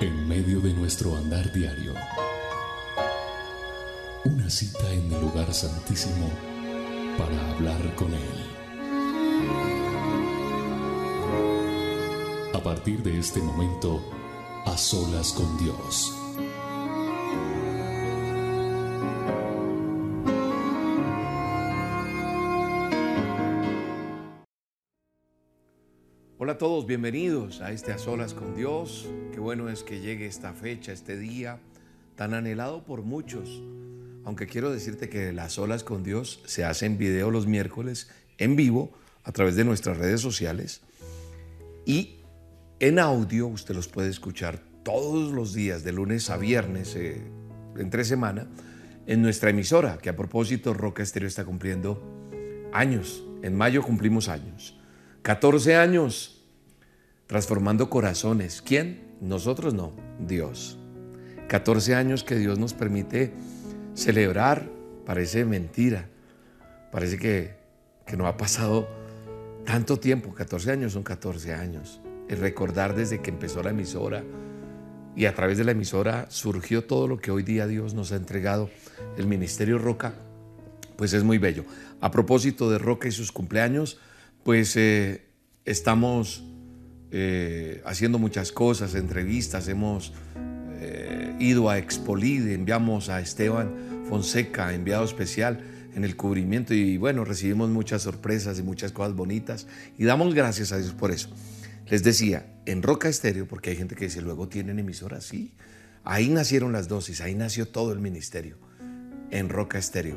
[0.00, 1.94] En medio de nuestro andar diario,
[4.24, 6.28] una cita en el lugar santísimo
[7.16, 8.20] para hablar con Él.
[12.52, 14.02] A partir de este momento,
[14.66, 16.23] a solas con Dios.
[26.86, 29.08] Bienvenidos a este A Solas con Dios.
[29.32, 31.58] Qué bueno es que llegue esta fecha, este día
[32.14, 33.62] tan anhelado por muchos.
[34.24, 38.56] Aunque quiero decirte que las Solas con Dios se hace en video los miércoles en
[38.56, 38.92] vivo
[39.22, 40.82] a través de nuestras redes sociales
[41.86, 42.16] y
[42.80, 47.22] en audio usted los puede escuchar todos los días de lunes a viernes eh,
[47.78, 48.46] entre semana
[49.06, 52.02] en nuestra emisora, que a propósito Roca Estéreo está cumpliendo
[52.72, 53.24] años.
[53.42, 54.78] En mayo cumplimos años.
[55.22, 56.33] 14 años
[57.26, 58.62] transformando corazones.
[58.62, 59.16] ¿Quién?
[59.20, 60.78] Nosotros no, Dios.
[61.48, 63.32] 14 años que Dios nos permite
[63.94, 64.68] celebrar.
[65.06, 66.08] Parece mentira.
[66.90, 67.56] Parece que,
[68.06, 68.88] que no ha pasado
[69.64, 70.34] tanto tiempo.
[70.34, 72.00] 14 años son 14 años.
[72.28, 74.24] El recordar desde que empezó la emisora
[75.16, 78.16] y a través de la emisora surgió todo lo que hoy día Dios nos ha
[78.16, 78.70] entregado,
[79.16, 80.14] el Ministerio Roca,
[80.96, 81.64] pues es muy bello.
[82.00, 83.98] A propósito de Roca y sus cumpleaños,
[84.42, 85.26] pues eh,
[85.64, 86.44] estamos
[87.16, 90.12] eh, haciendo muchas cosas, entrevistas, hemos
[90.80, 93.72] eh, ido a Expolide, enviamos a Esteban
[94.08, 95.60] Fonseca, enviado especial
[95.94, 100.72] en el cubrimiento y bueno, recibimos muchas sorpresas y muchas cosas bonitas y damos gracias
[100.72, 101.30] a Dios por eso.
[101.86, 105.54] Les decía, en Roca Estéreo, porque hay gente que dice, luego tienen emisora, sí.
[106.02, 108.58] Ahí nacieron las dosis, ahí nació todo el ministerio.
[109.30, 110.16] En Roca Estéreo,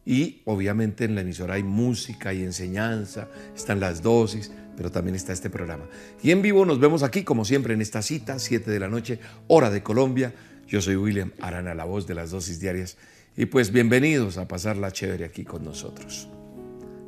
[0.04, 5.32] y obviamente en la emisora hay música y enseñanza, están las dosis, pero también está
[5.32, 5.88] este programa.
[6.22, 9.18] Y en vivo nos vemos aquí, como siempre, en esta cita, 7 de la noche,
[9.48, 10.32] hora de Colombia.
[10.68, 12.96] Yo soy William Arana, la voz de las dosis diarias.
[13.36, 16.28] Y pues bienvenidos a pasar la chévere aquí con nosotros.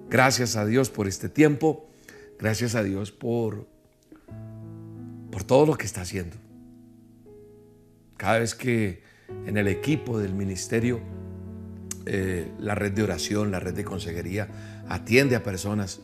[0.09, 1.89] Gracias a Dios por este tiempo.
[2.41, 3.69] Gracias a Dios por,
[5.31, 6.39] por todo lo que está haciendo.
[8.17, 9.05] Cada vez que
[9.47, 11.01] en el equipo del ministerio
[12.05, 14.49] eh, la red de oración, la red de consejería,
[14.89, 16.01] atiende a personas,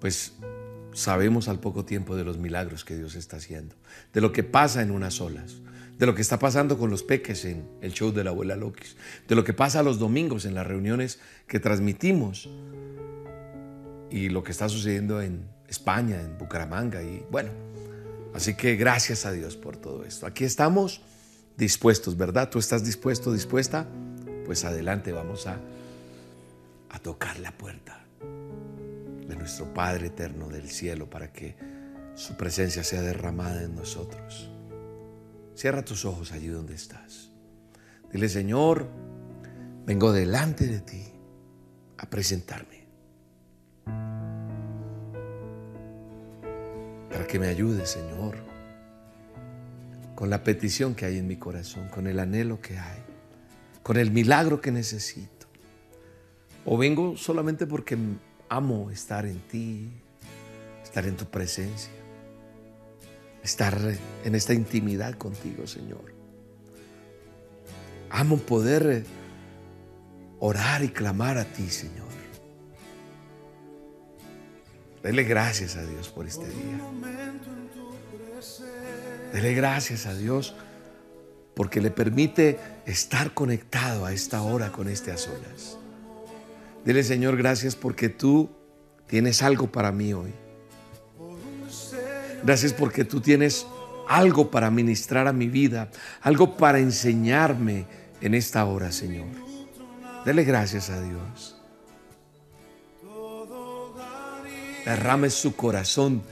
[0.00, 0.32] pues
[0.94, 3.74] sabemos al poco tiempo de los milagros que Dios está haciendo,
[4.12, 5.56] de lo que pasa en unas olas,
[5.98, 8.96] de lo que está pasando con los peques en el show de la abuela Lokis,
[9.28, 12.48] de lo que pasa los domingos en las reuniones que transmitimos
[14.10, 17.50] y lo que está sucediendo en España, en Bucaramanga y bueno,
[18.32, 20.26] así que gracias a Dios por todo esto.
[20.26, 21.02] Aquí estamos
[21.56, 22.48] dispuestos, ¿verdad?
[22.50, 23.86] ¿Tú estás dispuesto, dispuesta?
[24.44, 25.58] pues adelante vamos a,
[26.90, 28.03] a tocar la puerta
[29.44, 31.54] nuestro Padre eterno del cielo para que
[32.14, 34.50] su presencia sea derramada en nosotros.
[35.54, 37.30] Cierra tus ojos allí donde estás.
[38.10, 38.88] Dile, Señor,
[39.84, 41.04] vengo delante de ti
[41.98, 42.86] a presentarme.
[47.10, 48.36] Para que me ayudes, Señor,
[50.14, 53.04] con la petición que hay en mi corazón, con el anhelo que hay
[53.82, 55.46] con el milagro que necesito.
[56.64, 57.98] O vengo solamente porque
[58.56, 59.90] amo estar en ti,
[60.82, 61.92] estar en tu presencia,
[63.42, 63.76] estar
[64.24, 66.14] en esta intimidad contigo, Señor.
[68.10, 69.04] Amo poder
[70.38, 72.04] orar y clamar a ti, Señor.
[75.02, 76.80] Dele gracias a Dios por este día.
[79.32, 80.54] Dele gracias a Dios
[81.54, 85.78] porque le permite estar conectado a esta hora con este a solas.
[86.84, 88.50] Dile, Señor, gracias porque tú
[89.06, 90.32] tienes algo para mí hoy.
[92.42, 93.66] Gracias porque tú tienes
[94.08, 95.90] algo para ministrar a mi vida,
[96.20, 97.86] algo para enseñarme
[98.20, 99.26] en esta hora, Señor.
[100.24, 101.56] Dele gracias a Dios.
[104.84, 106.22] Derrame su corazón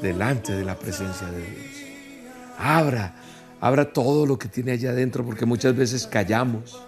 [0.00, 1.66] delante de la presencia de Dios.
[2.58, 3.14] Abra
[3.60, 6.80] Abra todo lo que tiene allá adentro porque muchas veces callamos.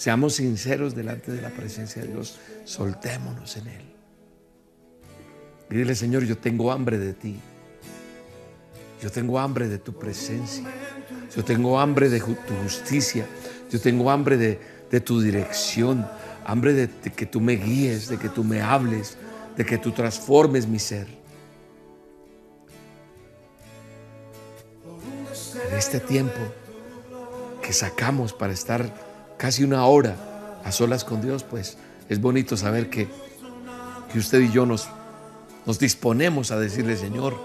[0.00, 2.38] Seamos sinceros delante de la presencia de Dios.
[2.64, 3.82] Soltémonos en Él.
[5.68, 7.38] Dile, Señor, yo tengo hambre de ti.
[9.02, 10.64] Yo tengo hambre de tu presencia.
[11.36, 13.26] Yo tengo hambre de tu justicia.
[13.70, 16.08] Yo tengo hambre de, tu dirección.
[16.46, 19.18] Hambre de, de que tú me guíes, de que tú me hables,
[19.54, 21.08] de que tú transformes mi ser.
[25.70, 26.40] En este tiempo
[27.62, 29.09] que sacamos para estar
[29.40, 30.16] casi una hora
[30.64, 31.78] a solas con Dios, pues
[32.10, 33.08] es bonito saber que,
[34.12, 34.86] que usted y yo nos,
[35.64, 37.40] nos disponemos a decirle, Señor,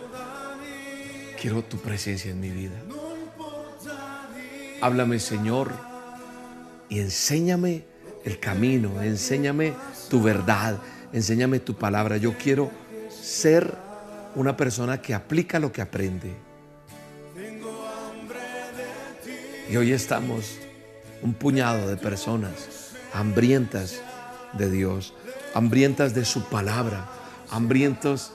[1.39, 2.75] quiero tu presencia en mi vida.
[4.81, 5.71] Háblame, Señor,
[6.89, 7.85] y enséñame
[8.25, 9.73] el camino, enséñame
[10.09, 10.77] tu verdad,
[11.13, 12.17] enséñame tu palabra.
[12.17, 12.71] Yo quiero
[13.09, 13.73] ser
[14.35, 16.35] una persona que aplica lo que aprende.
[19.69, 20.57] Y hoy estamos
[21.21, 24.01] un puñado de personas hambrientas
[24.53, 25.13] de Dios,
[25.53, 27.07] hambrientas de su palabra,
[27.49, 28.33] hambrientos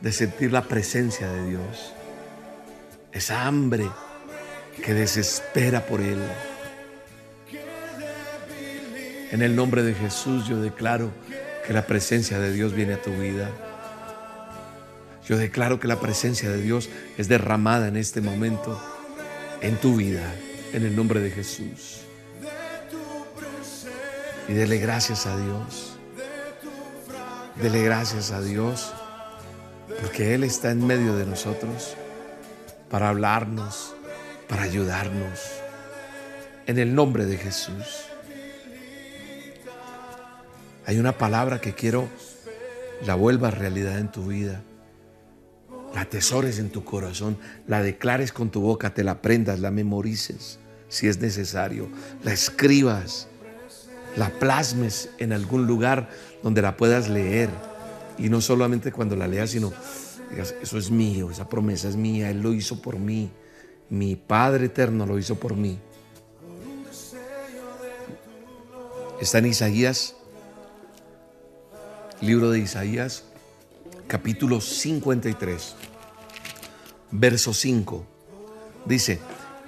[0.00, 1.92] de sentir la presencia de Dios.
[3.12, 3.88] Esa hambre
[4.84, 6.18] que desespera por Él.
[9.32, 11.10] En el nombre de Jesús yo declaro
[11.66, 13.50] que la presencia de Dios viene a tu vida.
[15.26, 16.88] Yo declaro que la presencia de Dios
[17.18, 18.80] es derramada en este momento
[19.60, 20.34] en tu vida,
[20.72, 22.00] en el nombre de Jesús.
[24.50, 25.96] Y dele gracias a Dios.
[27.62, 28.92] Dele gracias a Dios
[30.00, 31.94] porque Él está en medio de nosotros
[32.90, 33.94] para hablarnos,
[34.48, 35.38] para ayudarnos.
[36.66, 38.06] En el nombre de Jesús.
[40.84, 42.08] Hay una palabra que quiero
[43.06, 44.62] la vuelva realidad en tu vida.
[45.94, 47.38] La atesores en tu corazón,
[47.68, 50.58] la declares con tu boca, te la aprendas, la memorices
[50.88, 51.88] si es necesario,
[52.24, 53.28] la escribas
[54.16, 56.10] la plasmes en algún lugar
[56.42, 57.50] donde la puedas leer.
[58.18, 59.72] Y no solamente cuando la leas, sino
[60.30, 63.30] digas, eso es mío, esa promesa es mía, Él lo hizo por mí,
[63.88, 65.78] mi Padre eterno lo hizo por mí.
[69.20, 70.14] Está en Isaías,
[72.20, 73.24] libro de Isaías,
[74.06, 75.76] capítulo 53,
[77.10, 78.06] verso 5.
[78.86, 79.20] Dice,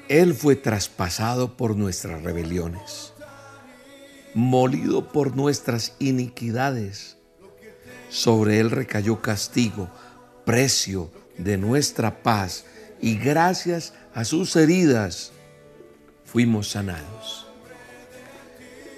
[0.08, 3.11] Él fue traspasado por nuestras rebeliones
[4.34, 7.16] molido por nuestras iniquidades.
[8.08, 9.88] Sobre él recayó castigo,
[10.44, 12.64] precio de nuestra paz,
[13.00, 15.32] y gracias a sus heridas
[16.24, 17.46] fuimos sanados.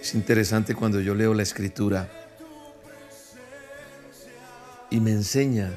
[0.01, 2.11] Es interesante cuando yo leo la escritura
[4.91, 5.73] y me enseña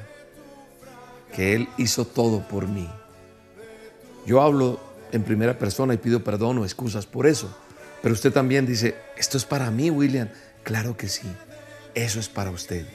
[1.34, 2.88] que Él hizo todo por mí.
[4.26, 4.78] Yo hablo
[5.12, 7.56] en primera persona y pido perdón o excusas por eso
[8.02, 10.28] pero usted también dice, esto es para mí, William.
[10.62, 11.28] Claro que sí,
[11.94, 12.86] eso es para usted.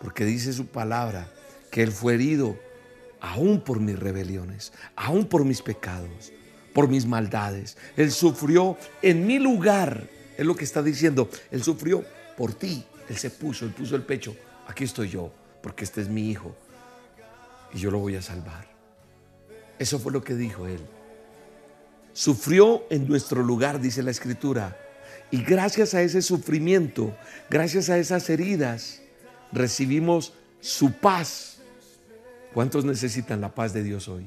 [0.00, 1.28] Porque dice su palabra
[1.70, 2.58] que Él fue herido
[3.20, 6.32] aún por mis rebeliones, aún por mis pecados,
[6.72, 7.76] por mis maldades.
[7.96, 10.08] Él sufrió en mi lugar.
[10.36, 11.28] Es lo que está diciendo.
[11.50, 12.04] Él sufrió
[12.36, 12.84] por ti.
[13.08, 14.34] Él se puso, él puso el pecho.
[14.66, 15.32] Aquí estoy yo,
[15.62, 16.56] porque este es mi hijo.
[17.74, 18.66] Y yo lo voy a salvar.
[19.78, 20.80] Eso fue lo que dijo él.
[22.12, 24.76] Sufrió en nuestro lugar, dice la escritura.
[25.30, 27.16] Y gracias a ese sufrimiento,
[27.48, 29.00] gracias a esas heridas,
[29.52, 31.58] recibimos su paz.
[32.52, 34.26] ¿Cuántos necesitan la paz de Dios hoy?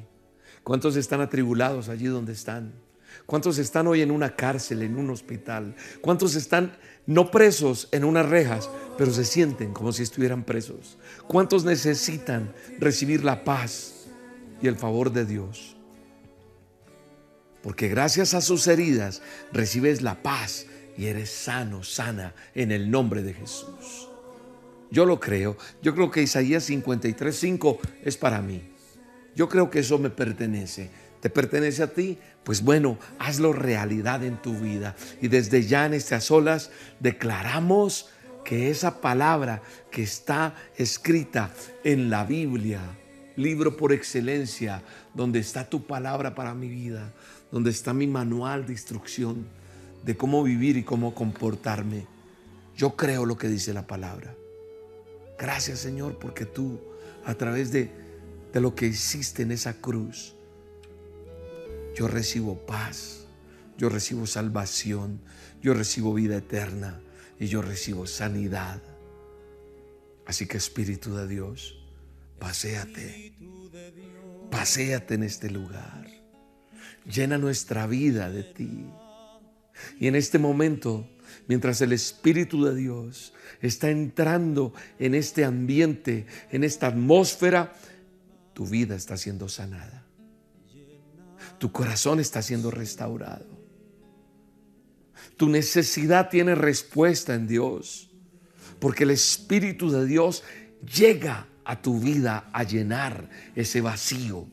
[0.64, 2.72] ¿Cuántos están atribulados allí donde están?
[3.26, 5.76] ¿Cuántos están hoy en una cárcel, en un hospital?
[6.02, 10.98] ¿Cuántos están no presos en unas rejas, pero se sienten como si estuvieran presos?
[11.28, 14.06] ¿Cuántos necesitan recibir la paz
[14.62, 15.73] y el favor de Dios?
[17.64, 19.22] Porque gracias a sus heridas
[19.54, 20.68] recibes la paz
[20.98, 24.10] y eres sano, sana en el nombre de Jesús.
[24.92, 25.58] Yo lo creo.
[25.82, 28.62] Yo creo que Isaías 53:5 es para mí.
[29.36, 30.92] Yo creo que eso me pertenece.
[31.20, 32.20] ¿Te pertenece a ti?
[32.44, 34.96] Pues bueno, hazlo realidad en tu vida.
[35.22, 38.10] Y desde ya en estas olas declaramos
[38.44, 41.52] que esa palabra que está escrita
[41.84, 42.82] en la Biblia,
[43.36, 47.14] libro por excelencia, donde está tu palabra para mi vida,
[47.54, 49.46] donde está mi manual de instrucción
[50.04, 52.08] de cómo vivir y cómo comportarme.
[52.76, 54.36] Yo creo lo que dice la palabra.
[55.38, 56.82] Gracias Señor porque tú
[57.24, 57.92] a través de,
[58.52, 60.34] de lo que hiciste en esa cruz,
[61.96, 63.28] yo recibo paz,
[63.78, 65.22] yo recibo salvación,
[65.62, 67.02] yo recibo vida eterna
[67.40, 68.82] y yo recibo sanidad.
[70.26, 71.78] Así que Espíritu de Dios,
[72.40, 73.36] paséate,
[74.50, 76.23] paséate en este lugar.
[77.06, 78.86] Llena nuestra vida de ti.
[80.00, 81.08] Y en este momento,
[81.48, 87.74] mientras el Espíritu de Dios está entrando en este ambiente, en esta atmósfera,
[88.54, 90.06] tu vida está siendo sanada.
[91.58, 93.46] Tu corazón está siendo restaurado.
[95.38, 98.12] Tu necesidad tiene respuesta en Dios.
[98.80, 100.44] Porque el Espíritu de Dios
[100.96, 104.48] llega a tu vida a llenar ese vacío,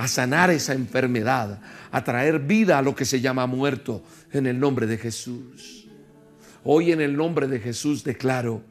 [0.00, 4.02] a sanar esa enfermedad, a traer vida a lo que se llama muerto
[4.32, 5.88] en el nombre de Jesús.
[6.64, 8.62] Hoy en el nombre de Jesús declaro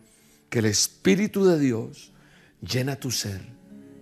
[0.50, 2.12] que el Espíritu de Dios
[2.68, 3.42] llena tu ser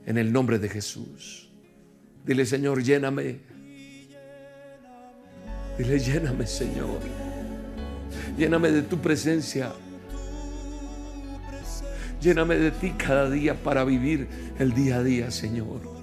[0.05, 1.50] en el nombre de Jesús.
[2.25, 3.39] Dile, Señor, lléname.
[5.77, 7.01] Dile, lléname, Señor.
[8.38, 9.74] Lléname de tu presencia.
[12.22, 14.29] Lléname de ti cada día para vivir
[14.60, 15.97] el día a día, Señor.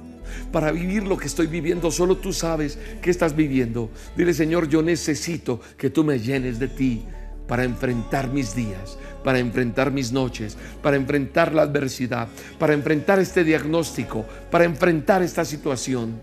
[0.53, 3.91] Para vivir lo que estoy viviendo, solo tú sabes que estás viviendo.
[4.17, 7.05] Dile, Señor, yo necesito que tú me llenes de ti
[7.47, 12.29] para enfrentar mis días, para enfrentar mis noches, para enfrentar la adversidad,
[12.59, 16.21] para enfrentar este diagnóstico, para enfrentar esta situación.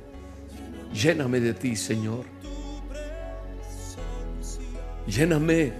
[0.93, 2.25] Lléname de ti, Señor.
[5.07, 5.73] Lléname.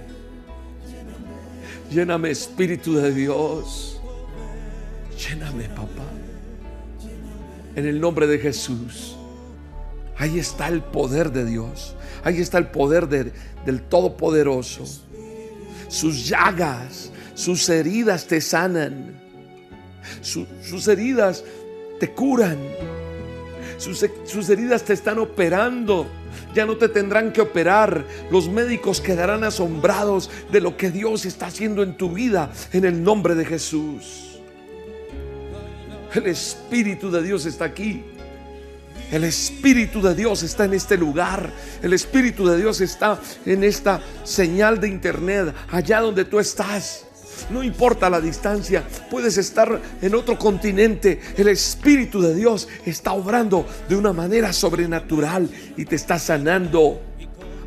[1.92, 4.02] Lléname, Espíritu de Dios.
[5.18, 6.06] Lléname, papá.
[7.76, 9.16] En el nombre de Jesús.
[10.18, 11.96] Ahí está el poder de Dios.
[12.24, 14.84] Ahí está el poder del Todopoderoso.
[15.88, 19.20] Sus llagas, sus heridas te sanan.
[20.22, 21.44] sus heridas
[22.00, 22.58] te curan.
[23.78, 26.06] Sus, sus heridas te están operando.
[26.54, 28.06] Ya no te tendrán que operar.
[28.30, 33.04] Los médicos quedarán asombrados de lo que Dios está haciendo en tu vida en el
[33.04, 34.31] nombre de Jesús.
[36.14, 38.04] El Espíritu de Dios está aquí.
[39.12, 41.52] El Espíritu de Dios está en este lugar.
[41.82, 47.06] El Espíritu de Dios está en esta señal de internet, allá donde tú estás.
[47.50, 51.20] No importa la distancia, puedes estar en otro continente.
[51.38, 57.02] El Espíritu de Dios está obrando de una manera sobrenatural y te está sanando.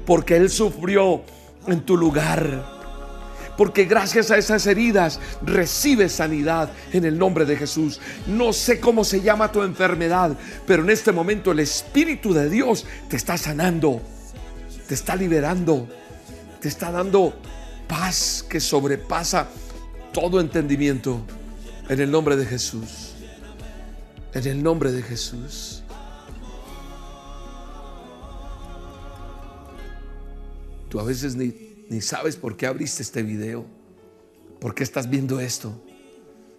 [0.07, 1.23] Porque Él sufrió
[1.67, 2.74] en tu lugar.
[3.57, 8.01] Porque gracias a esas heridas recibes sanidad en el nombre de Jesús.
[8.27, 12.87] No sé cómo se llama tu enfermedad, pero en este momento el Espíritu de Dios
[13.09, 14.03] te está sanando,
[14.89, 15.89] te está liberando,
[16.61, 17.35] te está dando
[17.87, 19.49] paz que sobrepasa
[20.13, 21.21] todo entendimiento
[21.89, 23.15] en el nombre de Jesús.
[24.33, 25.83] En el nombre de Jesús.
[30.89, 33.67] Tú a veces ni, ni sabes por qué abriste este video,
[34.61, 35.83] por qué estás viendo esto.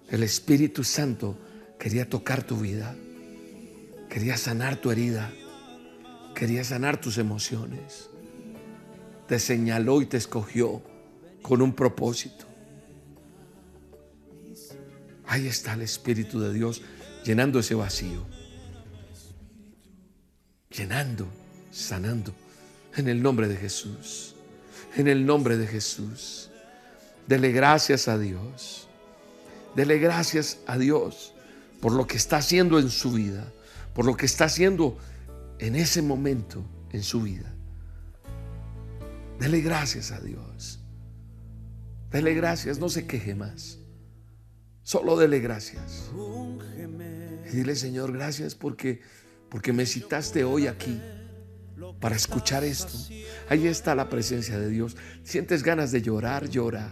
[0.09, 1.37] El Espíritu Santo
[1.79, 2.95] quería tocar tu vida,
[4.09, 5.33] quería sanar tu herida,
[6.35, 8.09] quería sanar tus emociones.
[9.27, 10.83] Te señaló y te escogió
[11.41, 12.45] con un propósito.
[15.25, 16.83] Ahí está el Espíritu de Dios
[17.23, 18.23] llenando ese vacío.
[20.69, 21.27] Llenando,
[21.71, 22.33] sanando.
[22.95, 24.34] En el nombre de Jesús.
[24.95, 26.49] En el nombre de Jesús.
[27.27, 28.87] Dele gracias a Dios.
[29.75, 31.33] Dele gracias a Dios
[31.81, 33.51] por lo que está haciendo en su vida.
[33.93, 34.97] Por lo que está haciendo
[35.59, 37.53] en ese momento en su vida.
[39.39, 40.79] Dele gracias a Dios.
[42.11, 43.79] Dele gracias, no se queje más.
[44.83, 46.09] Solo dele gracias.
[47.51, 49.01] Y dile, Señor, gracias porque,
[49.49, 51.01] porque me citaste hoy aquí
[51.99, 52.97] para escuchar esto.
[53.49, 54.95] Ahí está la presencia de Dios.
[55.23, 56.91] Sientes ganas de llorar, llora.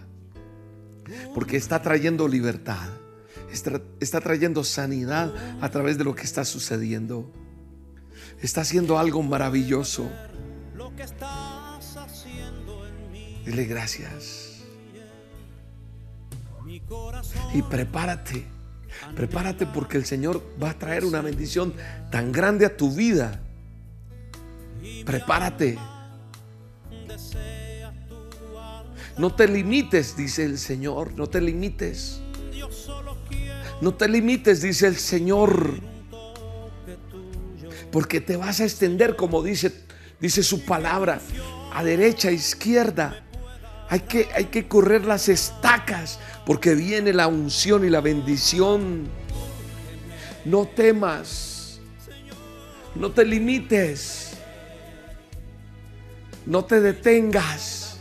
[1.33, 2.89] Porque está trayendo libertad.
[3.51, 7.31] Está, está trayendo sanidad a través de lo que está sucediendo.
[8.41, 10.09] Está haciendo algo maravilloso.
[13.45, 14.63] Dile gracias.
[17.53, 18.45] Y prepárate,
[19.15, 21.73] prepárate porque el Señor va a traer una bendición
[22.09, 23.41] tan grande a tu vida.
[25.05, 25.77] Prepárate.
[29.17, 32.19] No te limites, dice el Señor, no te limites.
[33.81, 35.79] No te limites, dice el Señor.
[37.91, 39.83] Porque te vas a extender como dice
[40.23, 41.19] dice su palabra,
[41.73, 43.25] a derecha, a izquierda.
[43.89, 49.09] Hay que, hay que correr las estacas porque viene la unción y la bendición.
[50.45, 51.81] No temas,
[52.95, 54.22] no te limites,
[56.45, 57.97] no te detengas.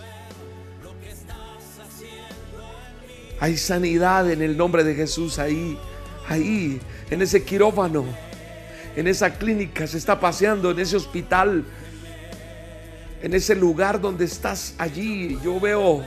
[3.41, 5.77] Hay sanidad en el nombre de Jesús ahí,
[6.29, 6.81] ahí,
[7.11, 8.05] en ese quirófano,
[8.95, 11.65] en esa clínica, se está paseando en ese hospital,
[13.21, 15.39] en ese lugar donde estás allí.
[15.43, 16.03] Yo veo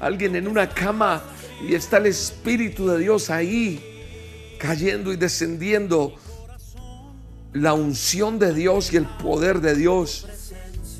[0.00, 1.24] a alguien en una cama
[1.66, 3.82] y está el Espíritu de Dios ahí,
[4.60, 6.14] cayendo y descendiendo
[7.52, 10.28] la unción de Dios y el poder de Dios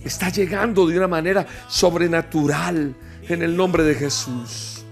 [0.06, 2.94] está llegando de una manera sobrenatural
[3.28, 4.84] en el nombre de Jesús.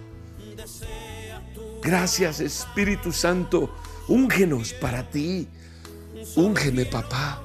[1.83, 3.75] Gracias Espíritu Santo,
[4.09, 5.49] úngenos para ti.
[6.37, 7.43] Úngeme papá.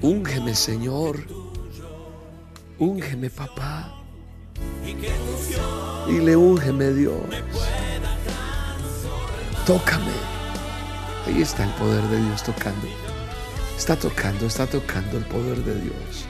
[0.00, 1.18] Úngeme Señor.
[2.78, 3.94] Úngeme papá.
[6.08, 7.20] Y le úngeme Dios.
[9.66, 10.12] Tócame.
[11.26, 13.05] Ahí está el poder de Dios tocando.
[13.76, 16.24] Está tocando, está tocando el poder de Dios.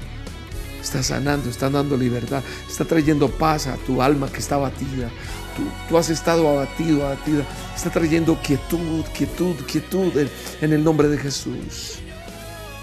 [0.81, 5.11] Está sanando, está dando libertad, está trayendo paz a tu alma que está abatida.
[5.57, 7.45] Tú, tú has estado abatido, abatida.
[7.75, 11.99] Está trayendo quietud, quietud, quietud en, en el nombre de Jesús.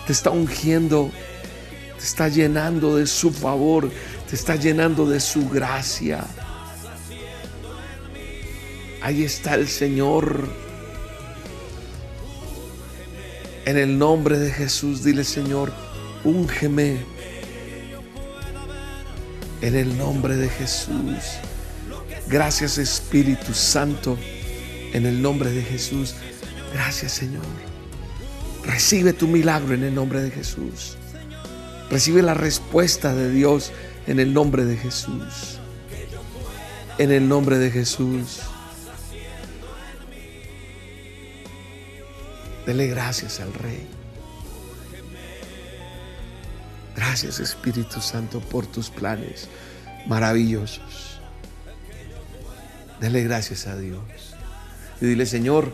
[0.05, 1.12] Te está ungiendo,
[1.98, 3.89] te está llenando de su favor,
[4.29, 6.25] te está llenando de su gracia.
[9.01, 10.62] Ahí está el Señor.
[13.65, 15.72] En el nombre de Jesús, dile Señor,
[16.24, 16.98] úngeme.
[19.62, 21.39] En el nombre de Jesús.
[22.27, 24.17] Gracias Espíritu Santo.
[24.91, 26.15] En el nombre de Jesús.
[26.74, 27.46] Gracias Señor.
[28.65, 30.98] Recibe tu milagro en el nombre de Jesús.
[31.89, 33.72] Recibe la respuesta de Dios
[34.08, 35.60] en el nombre de Jesús.
[36.98, 38.41] En el nombre de Jesús.
[42.65, 43.88] Dele gracias al Rey.
[46.96, 49.50] Gracias Espíritu Santo por tus planes
[50.08, 51.20] maravillosos.
[53.00, 54.01] Dele gracias a Dios.
[55.01, 55.74] Y dile, Señor,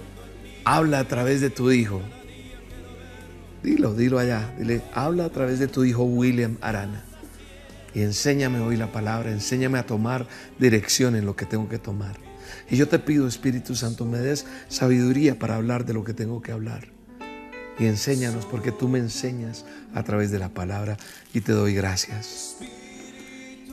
[0.66, 2.02] habla a través de tu Hijo.
[3.62, 4.54] Dilo, dilo allá.
[4.58, 7.04] Dile, habla a través de tu Hijo William Arana.
[7.94, 10.28] Y enséñame hoy la palabra, enséñame a tomar
[10.58, 12.29] dirección en lo que tengo que tomar.
[12.70, 16.42] Y yo te pido, Espíritu Santo, me des sabiduría para hablar de lo que tengo
[16.42, 16.88] que hablar.
[17.80, 20.98] Y enséñanos, porque tú me enseñas a través de la palabra
[21.34, 22.58] y te doy gracias.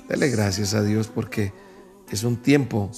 [0.09, 1.53] Dale gracias a Dios porque
[2.11, 2.91] es un tiempo,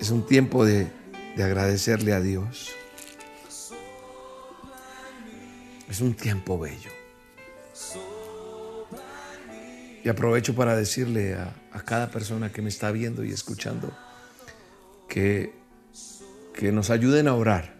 [0.00, 0.88] es un tiempo de,
[1.36, 2.70] de agradecerle a Dios.
[5.88, 6.90] Es un tiempo bello.
[10.02, 13.92] Y aprovecho para decirle a, a cada persona que me está viendo y escuchando,
[15.10, 15.52] que,
[16.54, 17.74] que nos ayuden a orar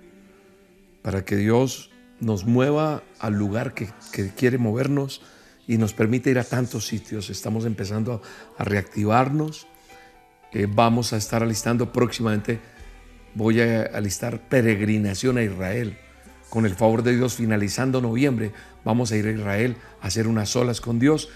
[1.01, 1.91] para que Dios
[2.21, 5.23] nos mueva al lugar que, que quiere movernos
[5.67, 7.31] y nos permite ir a tantos sitios.
[7.31, 8.21] Estamos empezando
[8.59, 9.67] a, reactivarnos.
[10.53, 12.59] Eh, vamos a estar alistando próximamente,
[13.35, 15.97] voy a alistar peregrinación a Israel.
[16.51, 18.53] Con el favor de Dios, finalizando noviembre,
[18.85, 21.29] vamos a ir a Israel a hacer unas olas con Dios.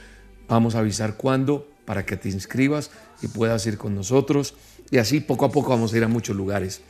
[0.48, 2.90] Vamos a avisar cuándo para que te inscribas
[3.22, 4.57] y puedas ir con nosotros.
[4.90, 6.83] Y así poco a poco vamos a ir a muchos lugares.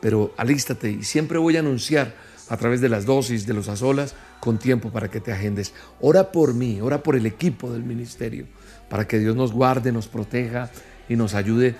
[0.00, 2.14] Pero alístate y siempre voy a anunciar
[2.48, 5.72] a través de las dosis, de los azolas, con tiempo para que te agendes.
[6.00, 8.46] Ora por mí, ora por el equipo del ministerio,
[8.90, 10.70] para que Dios nos guarde, nos proteja
[11.08, 11.74] y nos ayude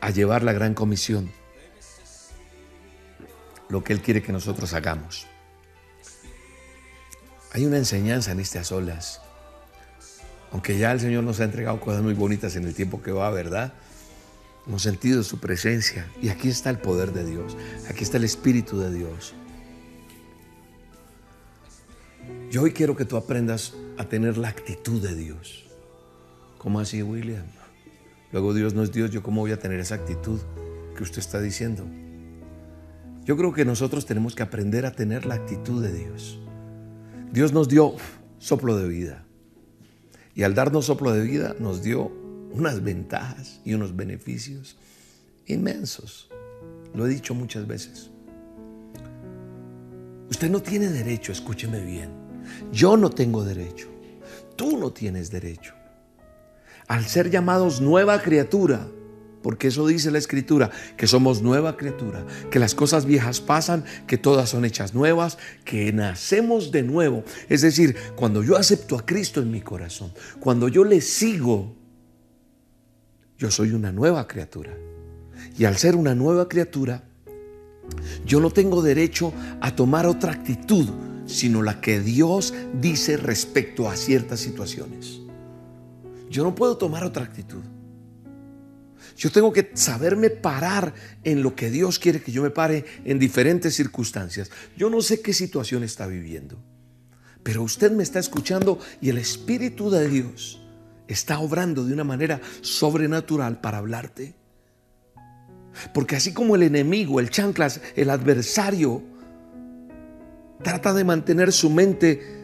[0.00, 1.30] a llevar la gran comisión.
[3.68, 5.26] Lo que Él quiere que nosotros hagamos.
[7.52, 9.20] Hay una enseñanza en a solas.
[10.52, 13.30] Aunque ya el Señor nos ha entregado cosas muy bonitas en el tiempo que va,
[13.30, 13.72] ¿verdad?
[14.68, 17.56] Hemos sentido su presencia y aquí está el poder de Dios,
[17.88, 19.32] aquí está el Espíritu de Dios.
[22.50, 25.64] Yo hoy quiero que tú aprendas a tener la actitud de Dios.
[26.58, 27.46] ¿Cómo así, William?
[28.30, 30.38] Luego Dios no es Dios, ¿yo cómo voy a tener esa actitud
[30.94, 31.86] que usted está diciendo?
[33.24, 36.40] Yo creo que nosotros tenemos que aprender a tener la actitud de Dios.
[37.32, 37.94] Dios nos dio
[38.38, 39.24] soplo de vida.
[40.34, 42.12] Y al darnos soplo de vida nos dio
[42.52, 44.76] unas ventajas y unos beneficios
[45.46, 46.28] inmensos.
[46.94, 48.10] Lo he dicho muchas veces.
[50.30, 52.10] Usted no tiene derecho, escúcheme bien.
[52.72, 53.88] Yo no tengo derecho.
[54.56, 55.74] Tú no tienes derecho.
[56.86, 58.86] Al ser llamados nueva criatura,
[59.42, 64.18] porque eso dice la escritura, que somos nueva criatura, que las cosas viejas pasan, que
[64.18, 67.24] todas son hechas nuevas, que nacemos de nuevo.
[67.48, 71.74] Es decir, cuando yo acepto a Cristo en mi corazón, cuando yo le sigo,
[73.38, 74.76] yo soy una nueva criatura.
[75.56, 77.04] Y al ser una nueva criatura,
[78.26, 80.88] yo no tengo derecho a tomar otra actitud,
[81.26, 85.20] sino la que Dios dice respecto a ciertas situaciones.
[86.28, 87.62] Yo no puedo tomar otra actitud.
[89.16, 93.18] Yo tengo que saberme parar en lo que Dios quiere que yo me pare en
[93.18, 94.50] diferentes circunstancias.
[94.76, 96.56] Yo no sé qué situación está viviendo,
[97.42, 100.60] pero usted me está escuchando y el Espíritu de Dios
[101.08, 104.34] está obrando de una manera sobrenatural para hablarte.
[105.92, 109.02] Porque así como el enemigo, el chanclas, el adversario,
[110.62, 112.36] trata de mantener su mente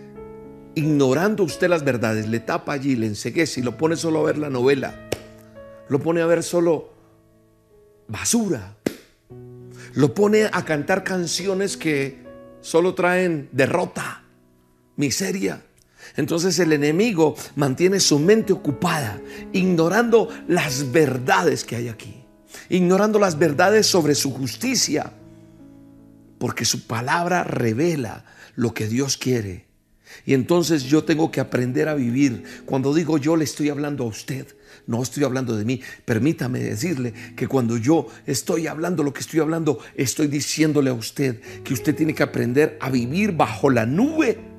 [0.75, 4.39] ignorando usted las verdades, le tapa allí, le enseguece y lo pone solo a ver
[4.39, 5.09] la novela,
[5.89, 6.93] lo pone a ver solo
[8.09, 8.77] basura,
[9.95, 12.25] lo pone a cantar canciones que
[12.61, 14.25] solo traen derrota,
[14.97, 15.63] miseria.
[16.17, 19.21] Entonces el enemigo mantiene su mente ocupada,
[19.53, 22.25] ignorando las verdades que hay aquí,
[22.69, 25.13] ignorando las verdades sobre su justicia,
[26.39, 28.25] porque su palabra revela
[28.57, 29.67] lo que Dios quiere.
[30.27, 32.45] Y entonces yo tengo que aprender a vivir.
[32.67, 34.47] Cuando digo yo le estoy hablando a usted,
[34.87, 35.81] no estoy hablando de mí.
[36.05, 41.41] Permítame decirle que cuando yo estoy hablando lo que estoy hablando, estoy diciéndole a usted
[41.63, 44.54] que usted tiene que aprender a vivir bajo la nube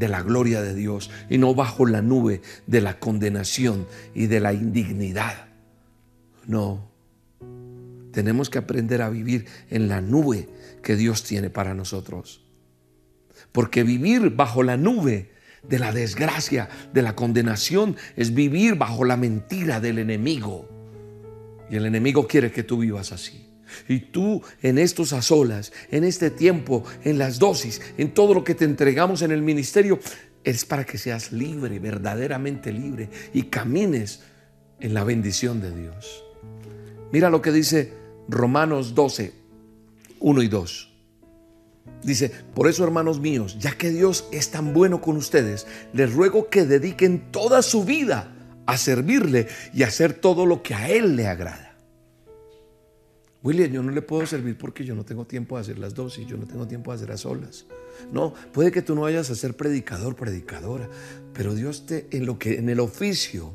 [0.00, 4.40] de la gloria de Dios y no bajo la nube de la condenación y de
[4.40, 5.48] la indignidad.
[6.46, 6.90] No,
[8.10, 10.48] tenemos que aprender a vivir en la nube
[10.82, 12.42] que Dios tiene para nosotros.
[13.52, 15.32] Porque vivir bajo la nube
[15.68, 20.66] de la desgracia, de la condenación, es vivir bajo la mentira del enemigo.
[21.70, 23.49] Y el enemigo quiere que tú vivas así.
[23.88, 28.44] Y tú en estos a solas, en este tiempo, en las dosis, en todo lo
[28.44, 29.98] que te entregamos en el ministerio,
[30.44, 34.20] es para que seas libre, verdaderamente libre y camines
[34.80, 36.24] en la bendición de Dios.
[37.12, 37.92] Mira lo que dice
[38.28, 39.32] Romanos 12,
[40.20, 40.90] 1 y 2.
[42.02, 46.48] Dice, por eso hermanos míos, ya que Dios es tan bueno con ustedes, les ruego
[46.48, 48.32] que dediquen toda su vida
[48.66, 51.69] a servirle y a hacer todo lo que a Él le agrada.
[53.42, 56.18] William, yo no le puedo servir porque yo no tengo tiempo de hacer las dos
[56.18, 57.64] y yo no tengo tiempo de hacer las solas.
[58.12, 60.88] No, puede que tú no vayas a ser predicador, predicadora,
[61.32, 63.52] pero Dios te en lo que en el oficio,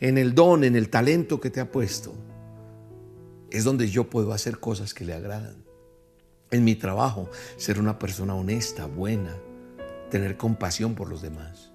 [0.00, 2.14] en el don, en el talento que te ha puesto,
[3.50, 5.64] es donde yo puedo hacer cosas que le agradan.
[6.50, 9.36] En mi trabajo, ser una persona honesta, buena,
[10.10, 11.72] tener compasión por los demás.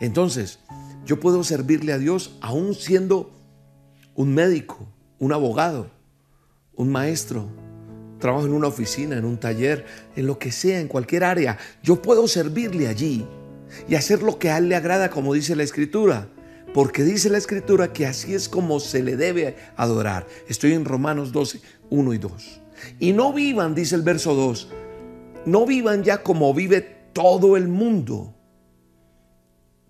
[0.00, 0.58] Entonces,
[1.04, 3.30] yo puedo servirle a Dios aún siendo
[4.16, 4.88] un médico,
[5.20, 5.90] un abogado,
[6.74, 7.48] un maestro,
[8.18, 9.84] trabajo en una oficina, en un taller,
[10.16, 13.26] en lo que sea, en cualquier área, yo puedo servirle allí
[13.88, 16.28] y hacer lo que a él le agrada, como dice la escritura.
[16.74, 20.26] Porque dice la escritura que así es como se le debe adorar.
[20.48, 22.60] Estoy en Romanos 12, 1 y 2.
[22.98, 24.68] Y no vivan, dice el verso 2,
[25.44, 26.80] no vivan ya como vive
[27.12, 28.34] todo el mundo.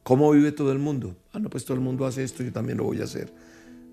[0.02, 1.16] ¿Cómo vive todo el mundo?
[1.32, 3.32] Ah, no, pues todo el mundo hace esto, yo también lo voy a hacer.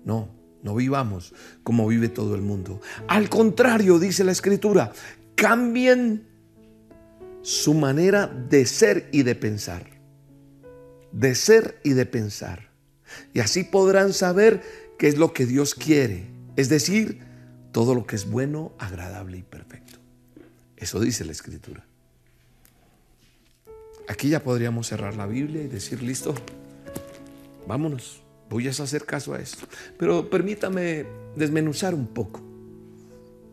[0.04, 0.28] No,
[0.62, 2.80] no vivamos como vive todo el mundo.
[3.08, 4.92] Al contrario, dice la escritura,
[5.34, 6.26] cambien
[7.42, 9.86] su manera de ser y de pensar.
[11.12, 12.70] De ser y de pensar.
[13.32, 14.62] Y así podrán saber
[14.98, 16.26] qué es lo que Dios quiere.
[16.56, 17.22] Es decir,
[17.72, 19.98] todo lo que es bueno, agradable y perfecto.
[20.76, 21.86] Eso dice la escritura.
[24.08, 26.34] Aquí ya podríamos cerrar la Biblia y decir, listo,
[27.66, 29.66] vámonos voy a hacer caso a esto.
[29.96, 32.42] Pero permítame desmenuzar un poco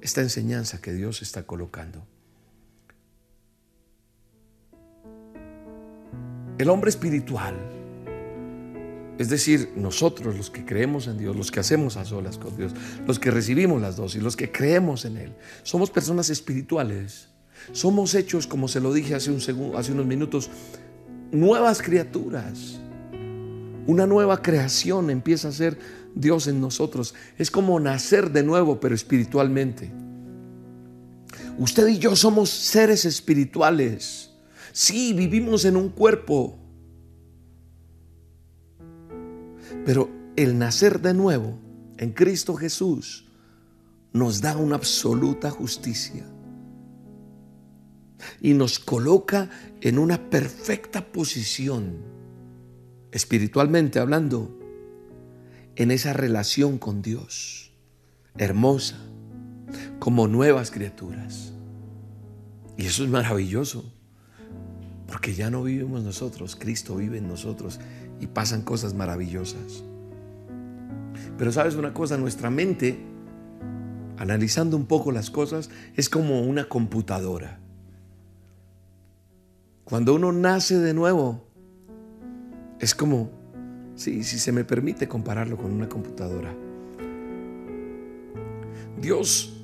[0.01, 2.03] esta enseñanza que Dios está colocando.
[6.57, 7.55] El hombre espiritual,
[9.19, 12.73] es decir, nosotros los que creemos en Dios, los que hacemos a solas con Dios,
[13.05, 17.29] los que recibimos las dos y los que creemos en Él, somos personas espirituales.
[17.71, 20.49] Somos hechos, como se lo dije hace, un segundo, hace unos minutos,
[21.31, 22.79] nuevas criaturas.
[23.87, 25.79] Una nueva creación empieza a ser
[26.13, 27.15] Dios en nosotros.
[27.37, 29.89] Es como nacer de nuevo, pero espiritualmente.
[31.57, 34.31] Usted y yo somos seres espirituales.
[34.73, 36.59] Sí, vivimos en un cuerpo.
[39.85, 41.57] Pero el nacer de nuevo
[41.97, 43.25] en Cristo Jesús
[44.11, 46.25] nos da una absoluta justicia
[48.41, 52.16] y nos coloca en una perfecta posición
[53.17, 54.55] espiritualmente hablando,
[55.75, 57.73] en esa relación con Dios,
[58.37, 58.99] hermosa,
[59.97, 61.51] como nuevas criaturas.
[62.77, 63.91] Y eso es maravilloso,
[65.07, 67.79] porque ya no vivimos nosotros, Cristo vive en nosotros
[68.19, 69.83] y pasan cosas maravillosas.
[71.39, 72.99] Pero sabes una cosa, nuestra mente,
[74.17, 77.59] analizando un poco las cosas, es como una computadora.
[79.85, 81.46] Cuando uno nace de nuevo,
[82.79, 83.29] es como,
[83.95, 86.55] si se me permite compararlo con una computadora.
[88.99, 89.63] Dios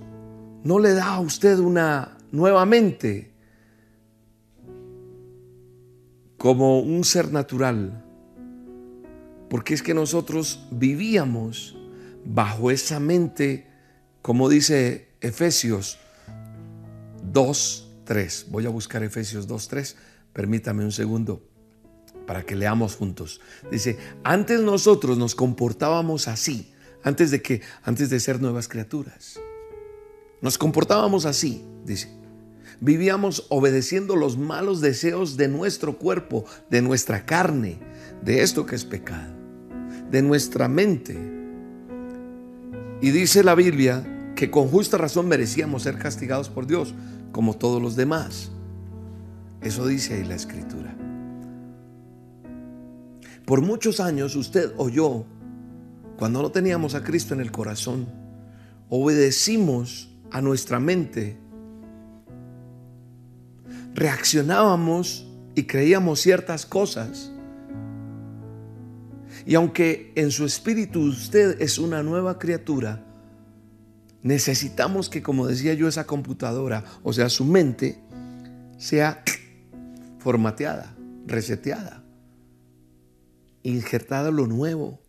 [0.63, 3.31] no le da a usted una nueva mente
[6.37, 8.03] como un ser natural,
[9.49, 11.77] porque es que nosotros vivíamos
[12.25, 13.67] bajo esa mente,
[14.21, 15.99] como dice Efesios
[17.31, 18.45] 2, 2.3.
[18.49, 19.95] Voy a buscar Efesios 2.3.
[20.33, 21.41] Permítame un segundo
[22.25, 23.41] para que leamos juntos.
[23.71, 29.39] Dice, antes nosotros nos comportábamos así, antes de que, antes de ser nuevas criaturas.
[30.41, 32.09] Nos comportábamos así, dice.
[32.79, 37.79] Vivíamos obedeciendo los malos deseos de nuestro cuerpo, de nuestra carne,
[38.23, 39.33] de esto que es pecado,
[40.11, 41.17] de nuestra mente.
[43.01, 46.93] Y dice la Biblia que con justa razón merecíamos ser castigados por Dios,
[47.31, 48.51] como todos los demás.
[49.61, 50.82] Eso dice ahí la escritura.
[53.45, 55.25] Por muchos años usted o yo,
[56.17, 58.07] cuando no teníamos a Cristo en el corazón,
[58.89, 61.37] obedecimos a nuestra mente,
[63.93, 67.31] reaccionábamos y creíamos ciertas cosas.
[69.45, 73.03] Y aunque en su espíritu usted es una nueva criatura,
[74.21, 77.99] necesitamos que, como decía yo, esa computadora, o sea, su mente,
[78.77, 79.21] sea
[80.19, 80.95] formateada,
[81.27, 82.02] reseteada
[83.63, 84.99] injertado lo nuevo.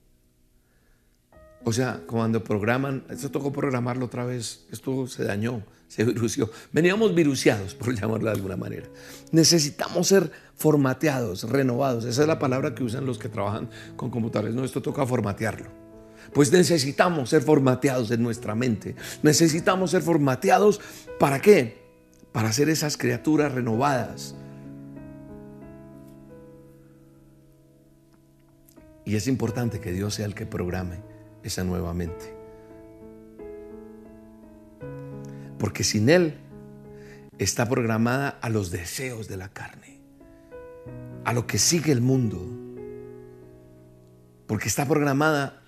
[1.65, 6.51] O sea, cuando programan, esto tocó programarlo otra vez, esto se dañó, se virució.
[6.73, 8.87] Veníamos viruciados, por llamarlo de alguna manera.
[9.33, 12.05] Necesitamos ser formateados, renovados.
[12.05, 14.55] Esa es la palabra que usan los que trabajan con computadores.
[14.55, 15.69] No, esto toca formatearlo.
[16.35, 18.95] Pues necesitamos ser formateados en nuestra mente.
[19.23, 20.81] Necesitamos ser formateados
[21.19, 21.83] para qué?
[22.33, 24.35] Para ser esas criaturas renovadas,
[29.05, 30.97] Y es importante que Dios sea el que programe
[31.43, 32.35] esa nueva mente.
[35.59, 36.35] Porque sin Él
[37.39, 40.01] está programada a los deseos de la carne,
[41.25, 42.49] a lo que sigue el mundo.
[44.47, 45.63] Porque está programada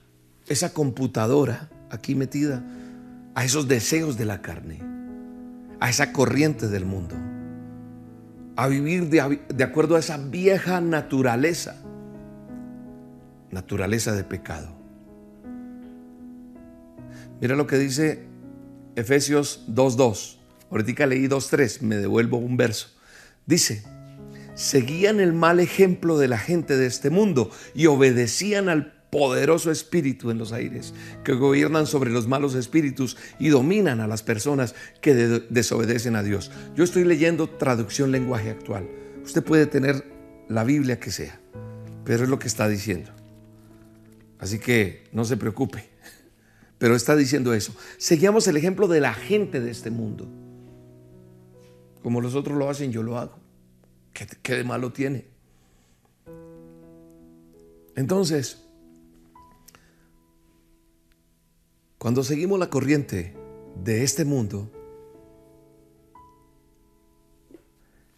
[0.49, 2.65] esa computadora aquí metida
[3.35, 4.81] a esos deseos de la carne,
[5.81, 7.17] a esa corriente del mundo,
[8.57, 11.83] a vivir de, de acuerdo a esa vieja naturaleza
[13.57, 14.69] naturaleza de pecado.
[17.41, 18.27] Mira lo que dice
[18.97, 20.37] Efesios 2.2.
[20.71, 22.89] Ahorita leí 2.3, me devuelvo un verso.
[23.47, 23.83] Dice,
[24.55, 30.31] seguían el mal ejemplo de la gente de este mundo y obedecían al poderoso espíritu
[30.31, 30.93] en los aires,
[31.25, 36.51] que gobiernan sobre los malos espíritus y dominan a las personas que desobedecen a Dios.
[36.75, 38.87] Yo estoy leyendo traducción lenguaje actual.
[39.25, 40.05] Usted puede tener
[40.49, 41.41] la Biblia que sea,
[42.05, 43.16] pero es lo que está diciendo.
[44.39, 45.89] Así que no se preocupe.
[46.79, 47.75] Pero está diciendo eso.
[47.97, 50.29] Seguíamos el ejemplo de la gente de este mundo.
[52.03, 53.39] Como los otros lo hacen, yo lo hago.
[54.13, 55.27] ¿Qué, de malo tiene?
[57.95, 58.63] Entonces,
[61.99, 63.35] cuando seguimos la corriente
[63.83, 64.71] de este mundo,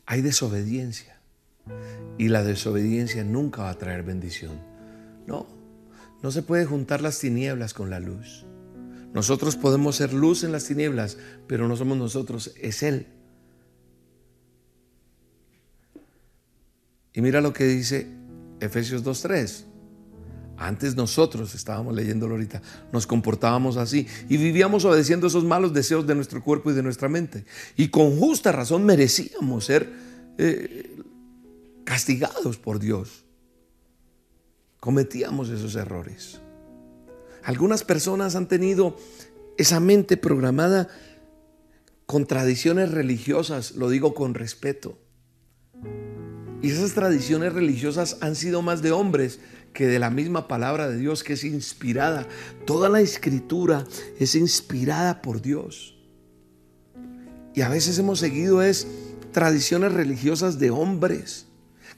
[0.06, 1.20] hay desobediencia.
[2.16, 4.60] Y la desobediencia nunca va a traer bendición.
[5.26, 5.57] No,
[6.22, 8.44] no se puede juntar las tinieblas con la luz.
[9.14, 13.06] Nosotros podemos ser luz en las tinieblas, pero no somos nosotros, es Él.
[17.14, 18.06] Y mira lo que dice
[18.60, 19.64] Efesios 2.3.
[20.56, 22.60] Antes nosotros, estábamos leyéndolo ahorita,
[22.92, 27.08] nos comportábamos así y vivíamos obedeciendo esos malos deseos de nuestro cuerpo y de nuestra
[27.08, 27.44] mente.
[27.76, 29.88] Y con justa razón merecíamos ser
[30.36, 30.96] eh,
[31.84, 33.24] castigados por Dios
[34.88, 36.40] cometíamos esos errores.
[37.44, 38.96] Algunas personas han tenido
[39.58, 40.88] esa mente programada
[42.06, 44.98] con tradiciones religiosas, lo digo con respeto.
[46.62, 49.40] Y esas tradiciones religiosas han sido más de hombres
[49.74, 52.26] que de la misma palabra de Dios que es inspirada.
[52.64, 53.84] Toda la escritura
[54.18, 55.98] es inspirada por Dios.
[57.54, 58.88] Y a veces hemos seguido es
[59.32, 61.47] tradiciones religiosas de hombres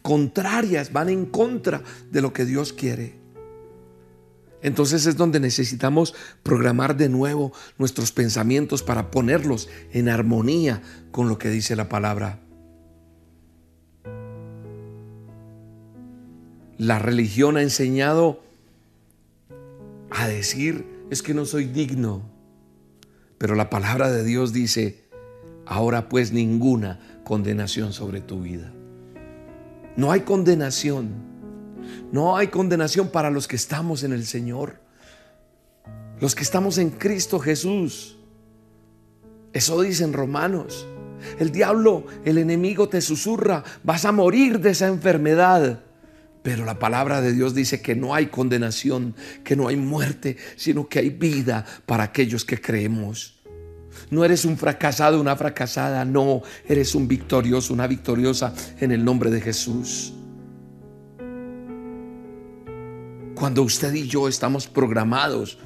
[0.02, 3.20] contrarias, van en contra de lo que Dios quiere.
[4.62, 11.38] Entonces es donde necesitamos programar de nuevo nuestros pensamientos para ponerlos en armonía con lo
[11.38, 12.40] que dice la palabra.
[16.76, 18.42] La religión ha enseñado
[20.10, 22.22] a decir es que no soy digno,
[23.38, 25.04] pero la palabra de Dios dice,
[25.66, 28.72] ahora pues ninguna condenación sobre tu vida.
[29.96, 31.30] No hay condenación.
[32.12, 34.80] No hay condenación para los que estamos en el Señor.
[36.20, 38.16] Los que estamos en Cristo Jesús.
[39.52, 40.86] Eso dicen Romanos.
[41.38, 45.80] El diablo, el enemigo te susurra, vas a morir de esa enfermedad.
[46.42, 50.88] Pero la palabra de Dios dice que no hay condenación, que no hay muerte, sino
[50.88, 53.39] que hay vida para aquellos que creemos.
[54.10, 59.30] No eres un fracasado, una fracasada, no, eres un victorioso, una victoriosa en el nombre
[59.30, 60.12] de Jesús.
[63.34, 65.58] Cuando usted y yo estamos programados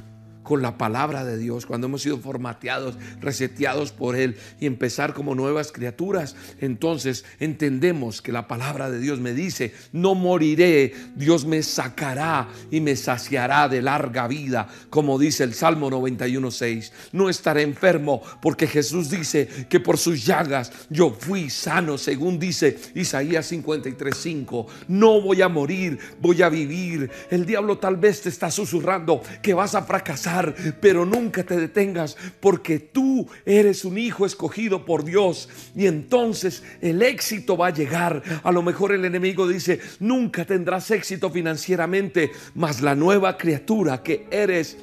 [0.45, 5.35] con la palabra de Dios, cuando hemos sido formateados, reseteados por Él y empezar como
[5.35, 11.63] nuevas criaturas, entonces entendemos que la palabra de Dios me dice, no moriré, Dios me
[11.63, 16.93] sacará y me saciará de larga vida, como dice el Salmo 91.6.
[17.13, 22.79] No estaré enfermo porque Jesús dice que por sus llagas yo fui sano, según dice
[22.95, 24.67] Isaías 53.5.
[24.89, 27.11] No voy a morir, voy a vivir.
[27.31, 30.34] El diablo tal vez te está susurrando que vas a fracasar
[30.81, 37.03] pero nunca te detengas porque tú eres un hijo escogido por Dios y entonces el
[37.03, 38.23] éxito va a llegar.
[38.43, 44.27] A lo mejor el enemigo dice, nunca tendrás éxito financieramente, mas la nueva criatura que
[44.31, 44.77] eres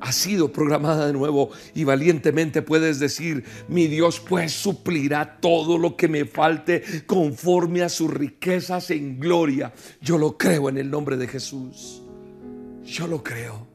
[0.00, 5.96] ha sido programada de nuevo y valientemente puedes decir, mi Dios pues suplirá todo lo
[5.96, 9.72] que me falte conforme a sus riquezas en gloria.
[10.00, 12.02] Yo lo creo en el nombre de Jesús.
[12.84, 13.71] Yo lo creo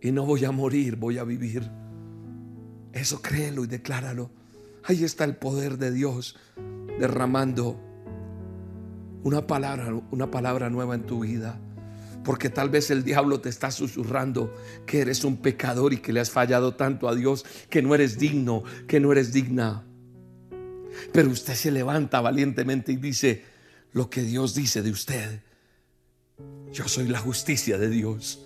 [0.00, 1.68] y no voy a morir, voy a vivir.
[2.92, 4.30] Eso créelo y decláralo.
[4.84, 6.36] Ahí está el poder de Dios
[6.98, 7.80] derramando
[9.22, 11.58] una palabra, una palabra nueva en tu vida.
[12.24, 14.54] Porque tal vez el diablo te está susurrando
[14.86, 18.18] que eres un pecador y que le has fallado tanto a Dios, que no eres
[18.18, 19.84] digno, que no eres digna.
[21.12, 23.44] Pero usted se levanta valientemente y dice
[23.92, 25.40] lo que Dios dice de usted.
[26.72, 28.45] Yo soy la justicia de Dios.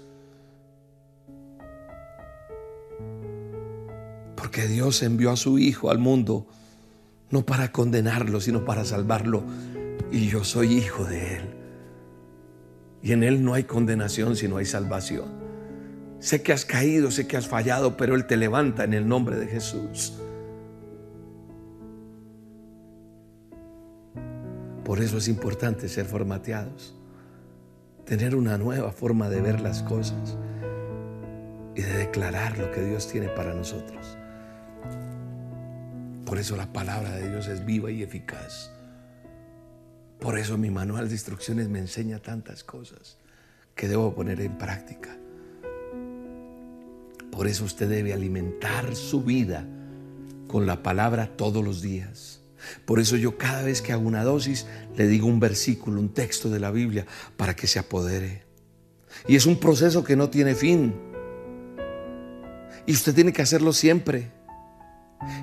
[4.60, 6.46] Porque Dios envió a su Hijo al mundo
[7.30, 9.42] no para condenarlo, sino para salvarlo.
[10.12, 11.42] Y yo soy hijo de Él.
[13.02, 15.30] Y en Él no hay condenación, sino hay salvación.
[16.18, 19.36] Sé que has caído, sé que has fallado, pero Él te levanta en el nombre
[19.36, 20.12] de Jesús.
[24.84, 26.94] Por eso es importante ser formateados,
[28.04, 30.36] tener una nueva forma de ver las cosas
[31.74, 34.18] y de declarar lo que Dios tiene para nosotros.
[36.30, 38.70] Por eso la palabra de Dios es viva y eficaz.
[40.20, 43.18] Por eso mi manual de instrucciones me enseña tantas cosas
[43.74, 45.18] que debo poner en práctica.
[47.32, 49.66] Por eso usted debe alimentar su vida
[50.46, 52.42] con la palabra todos los días.
[52.84, 56.48] Por eso yo cada vez que hago una dosis le digo un versículo, un texto
[56.48, 58.44] de la Biblia para que se apodere.
[59.26, 60.94] Y es un proceso que no tiene fin.
[62.86, 64.30] Y usted tiene que hacerlo siempre.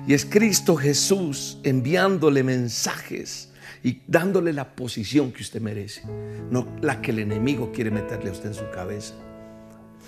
[0.06, 3.50] Y es Cristo Jesús enviándole mensajes
[3.82, 6.02] y dándole la posición que usted merece,
[6.50, 9.14] no la que el enemigo quiere meterle a usted en su cabeza.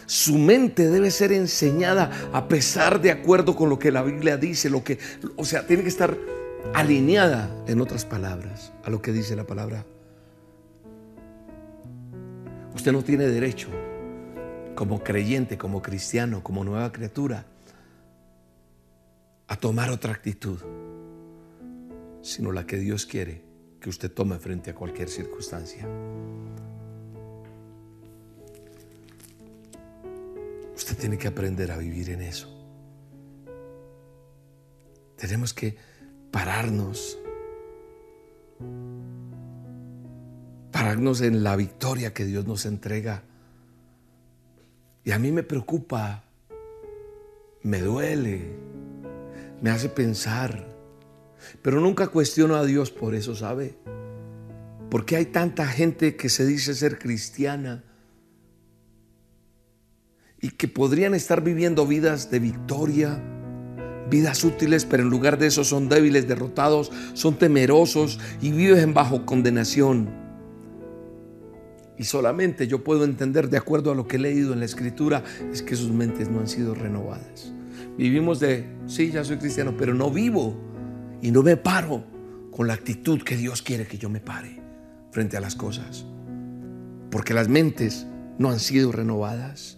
[0.06, 4.68] Su mente debe ser enseñada a pesar de acuerdo con lo que la Biblia dice,
[4.68, 4.98] lo que,
[5.36, 6.16] o sea, tiene que estar
[6.74, 9.84] alineada, en otras palabras, a lo que dice la palabra.
[12.74, 13.68] Usted no tiene derecho,
[14.74, 17.46] como creyente, como cristiano, como nueva criatura,
[19.60, 20.58] tomar otra actitud,
[22.22, 23.44] sino la que Dios quiere
[23.80, 25.86] que usted tome frente a cualquier circunstancia.
[30.74, 32.48] Usted tiene que aprender a vivir en eso.
[35.16, 35.76] Tenemos que
[36.30, 37.18] pararnos,
[40.70, 43.24] pararnos en la victoria que Dios nos entrega.
[45.04, 46.24] Y a mí me preocupa,
[47.62, 48.69] me duele,
[49.60, 50.66] me hace pensar.
[51.62, 53.76] Pero nunca cuestiono a Dios por eso, ¿sabe?
[54.90, 57.84] Porque hay tanta gente que se dice ser cristiana
[60.40, 63.22] y que podrían estar viviendo vidas de victoria,
[64.08, 69.26] vidas útiles, pero en lugar de eso son débiles, derrotados, son temerosos y viven bajo
[69.26, 70.08] condenación.
[71.96, 75.22] Y solamente yo puedo entender, de acuerdo a lo que he leído en la escritura,
[75.52, 77.52] es que sus mentes no han sido renovadas.
[78.00, 80.56] Vivimos de, sí, ya soy cristiano, pero no vivo
[81.20, 82.02] y no me paro
[82.50, 84.58] con la actitud que Dios quiere que yo me pare
[85.10, 86.06] frente a las cosas.
[87.10, 88.06] Porque las mentes
[88.38, 89.76] no han sido renovadas.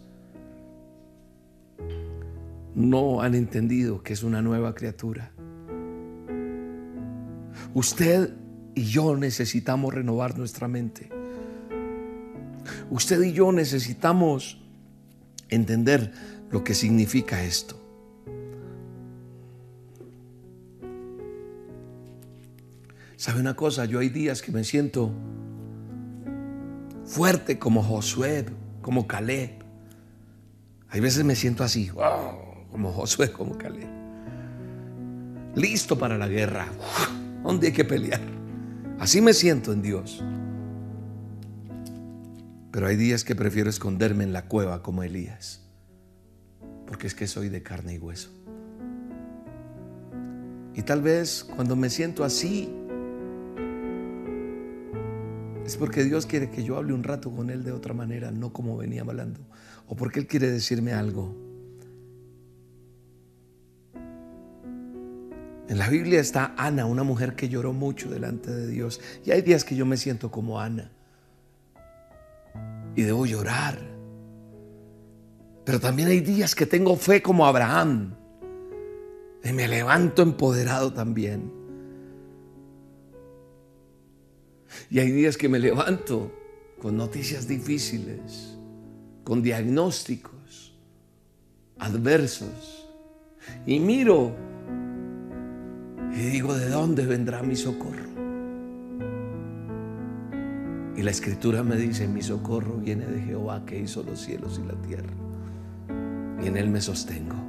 [2.76, 5.32] No han entendido que es una nueva criatura.
[7.74, 8.36] Usted
[8.76, 11.08] y yo necesitamos renovar nuestra mente.
[12.88, 14.62] Usted y yo necesitamos
[15.48, 16.12] entender
[16.52, 17.81] lo que significa esto.
[23.22, 23.84] ¿Sabe una cosa?
[23.84, 25.12] Yo hay días que me siento
[27.04, 28.46] fuerte como Josué,
[28.80, 29.62] como Caleb.
[30.88, 31.88] Hay veces me siento así,
[32.72, 33.86] como Josué, como Caleb.
[35.54, 36.66] Listo para la guerra.
[37.44, 38.20] ¿Dónde hay que pelear?
[38.98, 40.20] Así me siento en Dios.
[42.72, 45.62] Pero hay días que prefiero esconderme en la cueva como Elías.
[46.88, 48.30] Porque es que soy de carne y hueso.
[50.74, 52.81] Y tal vez cuando me siento así,
[55.64, 58.52] es porque Dios quiere que yo hable un rato con Él de otra manera, no
[58.52, 59.40] como venía hablando.
[59.86, 61.34] O porque Él quiere decirme algo.
[65.68, 69.00] En la Biblia está Ana, una mujer que lloró mucho delante de Dios.
[69.24, 70.90] Y hay días que yo me siento como Ana.
[72.94, 73.78] Y debo llorar.
[75.64, 78.14] Pero también hay días que tengo fe como Abraham.
[79.44, 81.61] Y me levanto empoderado también.
[84.90, 86.32] Y hay días que me levanto
[86.80, 88.56] con noticias difíciles,
[89.24, 90.42] con diagnósticos
[91.82, 92.88] adversos.
[93.66, 94.34] Y miro
[96.12, 98.12] y digo, ¿de dónde vendrá mi socorro?
[100.96, 104.66] Y la escritura me dice, mi socorro viene de Jehová que hizo los cielos y
[104.66, 105.12] la tierra.
[106.42, 107.41] Y en él me sostengo.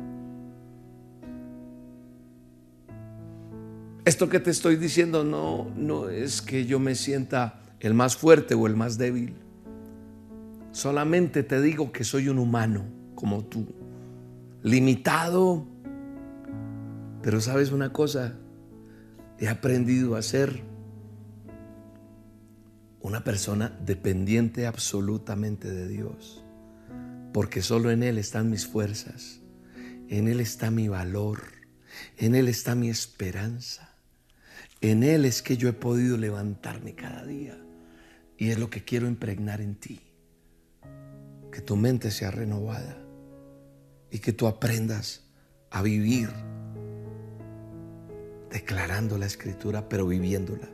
[4.06, 8.54] Esto que te estoy diciendo no, no es que yo me sienta el más fuerte
[8.54, 9.36] o el más débil.
[10.74, 12.84] Solamente te digo que soy un humano
[13.16, 13.66] como tú,
[14.62, 15.66] limitado.
[17.22, 18.36] Pero sabes una cosa,
[19.39, 20.62] he aprendido a ser
[22.99, 26.43] una persona dependiente absolutamente de Dios,
[27.32, 29.39] porque solo en Él están mis fuerzas,
[30.10, 31.39] en Él está mi valor,
[32.18, 33.93] en Él está mi esperanza.
[34.84, 37.58] En Él es que yo he podido levantarme cada día.
[38.38, 40.02] Y es lo que quiero impregnar en ti.
[41.54, 42.98] Que tu mente sea renovada
[44.12, 45.24] y que tú aprendas
[45.72, 46.30] a vivir
[48.52, 50.68] declarando la escritura, pero viviéndola.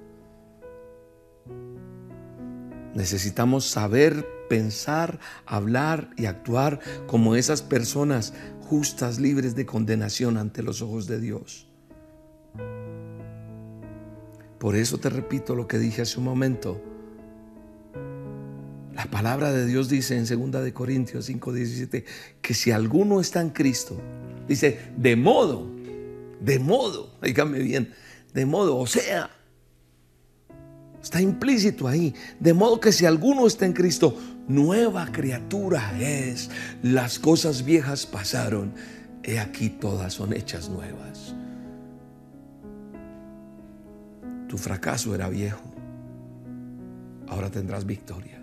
[2.95, 10.81] Necesitamos saber, pensar, hablar y actuar como esas personas justas, libres de condenación ante los
[10.81, 11.67] ojos de Dios.
[14.59, 16.81] Por eso te repito lo que dije hace un momento.
[18.93, 22.03] La palabra de Dios dice en 2 de Corintios 5:17
[22.41, 23.97] que si alguno está en Cristo,
[24.47, 25.71] dice, de modo,
[26.41, 27.93] de modo, dígame bien,
[28.33, 29.29] de modo, o sea,
[31.01, 34.17] está implícito ahí, de modo que si alguno está en Cristo,
[34.49, 36.49] nueva criatura es,
[36.83, 38.73] las cosas viejas pasaron,
[39.23, 41.33] he aquí todas son hechas nuevas.
[44.49, 45.61] Tu fracaso era viejo.
[47.27, 48.41] Ahora tendrás victoria.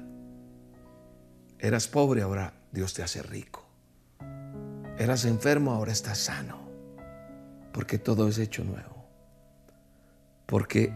[1.58, 3.66] Eras pobre, ahora Dios te hace rico.
[4.98, 6.60] Eras enfermo, ahora estás sano.
[7.72, 9.04] Porque todo es hecho nuevo.
[10.46, 10.92] Porque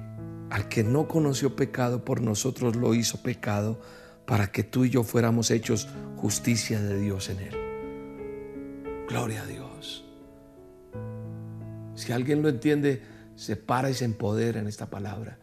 [0.49, 3.81] al que no conoció pecado, por nosotros lo hizo pecado
[4.27, 5.89] para que tú y yo fuéramos hechos
[6.19, 9.07] justicia de Dios en él.
[9.09, 10.05] Gloria a Dios.
[11.97, 13.03] Si alguien lo entiende,
[13.41, 15.39] se para y se empodera en esta palabra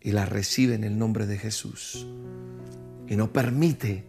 [0.00, 2.06] y la recibe en el nombre de Jesús.
[3.08, 4.04] Y no permite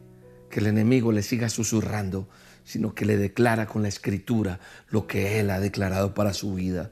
[0.52, 2.30] que el enemigo le siga susurrando,
[2.64, 4.60] sino que le declara con la escritura
[4.90, 6.92] lo que Él ha declarado para su vida,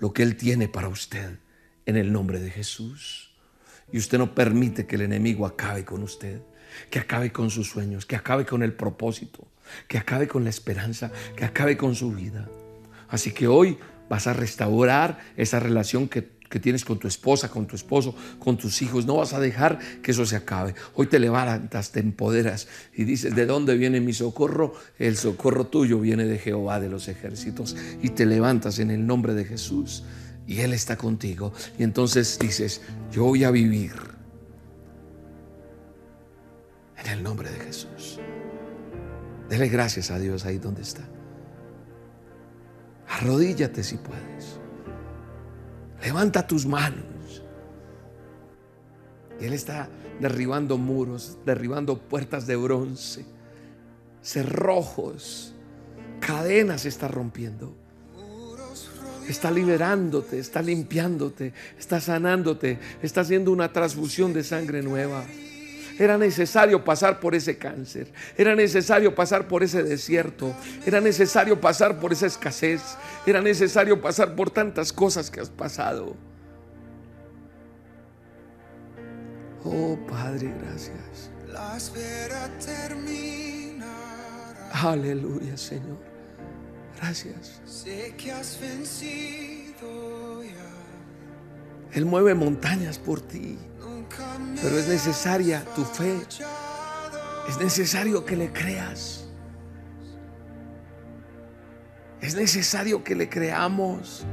[0.00, 1.38] lo que Él tiene para usted
[1.86, 3.32] en el nombre de Jesús.
[3.92, 6.42] Y usted no permite que el enemigo acabe con usted,
[6.90, 9.46] que acabe con sus sueños, que acabe con el propósito,
[9.86, 12.48] que acabe con la esperanza, que acabe con su vida.
[13.08, 13.78] Así que hoy
[14.12, 16.20] Vas a restaurar esa relación que,
[16.60, 19.06] tienes con tu esposa, con tu esposo, con tus hijos.
[19.06, 20.74] No vas a dejar que eso se acabe.
[20.96, 24.74] Hoy te levantas, te empoderas y dices, ¿de dónde viene mi socorro?
[24.98, 27.74] El socorro tuyo viene de Jehová de los ejércitos.
[28.02, 30.04] Y te levantas en el nombre de Jesús.
[30.46, 31.54] Y Él está contigo.
[31.78, 33.94] Y entonces dices, yo voy a vivir
[37.02, 38.20] en el nombre de Jesús.
[39.48, 41.11] Dele gracias a Dios ahí donde está.
[43.12, 44.58] Arrodíllate si puedes.
[46.02, 47.42] Levanta tus manos.
[49.40, 49.88] Él está
[50.20, 53.26] derribando muros, derribando puertas de bronce,
[54.22, 55.52] cerrojos,
[56.20, 57.76] cadenas está rompiendo.
[59.28, 65.24] Está liberándote, está limpiándote, está sanándote, está haciendo una transfusión de sangre nueva.
[65.98, 70.54] Era necesario pasar por ese cáncer, era necesario pasar por ese desierto,
[70.86, 76.16] era necesario pasar por esa escasez, era necesario pasar por tantas cosas que has pasado.
[79.64, 81.30] Oh Padre, gracias.
[81.48, 83.86] La espera termina.
[84.72, 85.98] Aleluya, Señor.
[86.96, 87.60] Gracias.
[87.64, 90.72] Sé que has vencido ya.
[91.92, 93.58] Él mueve montañas por ti.
[94.60, 96.20] Pero es necesaria tu fe.
[97.48, 99.24] Es necesario que le creas.
[102.20, 104.24] Es necesario que le creamos.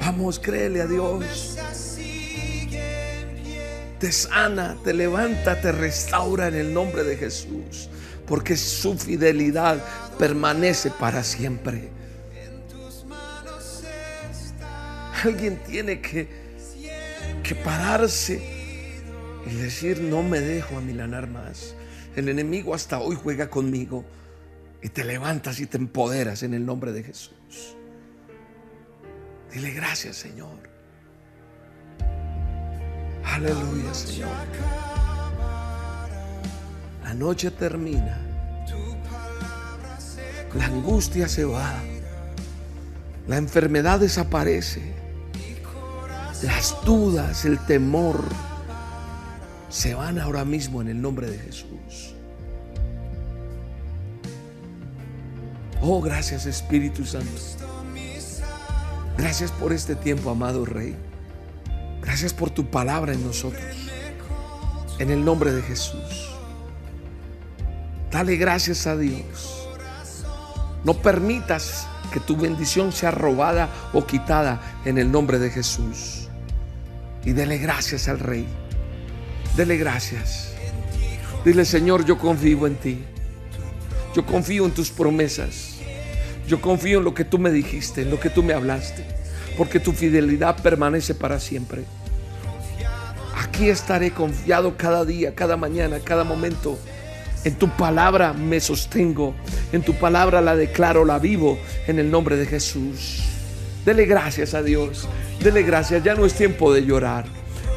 [0.00, 1.56] Vamos, créele a Dios.
[3.98, 7.88] Te sana, te levanta, te restaura en el nombre de Jesús.
[8.26, 9.82] Porque su fidelidad
[10.18, 11.93] permanece para siempre.
[15.24, 16.28] Alguien tiene que,
[17.42, 18.42] que pararse
[19.46, 21.74] y decir, no me dejo amilanar más.
[22.14, 24.04] El enemigo hasta hoy juega conmigo.
[24.82, 27.76] Y te levantas y te empoderas en el nombre de Jesús.
[29.50, 30.58] Dile gracias, Señor.
[33.24, 34.28] Aleluya, Señor.
[37.02, 38.18] La noche termina.
[40.54, 41.72] La angustia se va.
[43.26, 45.03] La enfermedad desaparece.
[46.44, 48.22] Las dudas, el temor
[49.70, 52.14] se van ahora mismo en el nombre de Jesús.
[55.80, 57.30] Oh, gracias Espíritu Santo.
[59.16, 60.94] Gracias por este tiempo, amado Rey.
[62.02, 63.62] Gracias por tu palabra en nosotros.
[64.98, 66.30] En el nombre de Jesús.
[68.10, 69.66] Dale gracias a Dios.
[70.84, 76.23] No permitas que tu bendición sea robada o quitada en el nombre de Jesús.
[77.24, 78.46] Y dele gracias al Rey.
[79.56, 80.52] Dele gracias.
[81.44, 83.04] Dile, Señor, yo confío en ti.
[84.14, 85.76] Yo confío en tus promesas.
[86.46, 89.04] Yo confío en lo que tú me dijiste, en lo que tú me hablaste.
[89.56, 91.84] Porque tu fidelidad permanece para siempre.
[93.36, 96.78] Aquí estaré confiado cada día, cada mañana, cada momento.
[97.44, 99.34] En tu palabra me sostengo.
[99.72, 103.22] En tu palabra la declaro, la vivo en el nombre de Jesús.
[103.84, 105.08] Dele gracias a Dios.
[105.44, 106.02] Dele gracias.
[106.02, 107.26] Ya no es tiempo de llorar.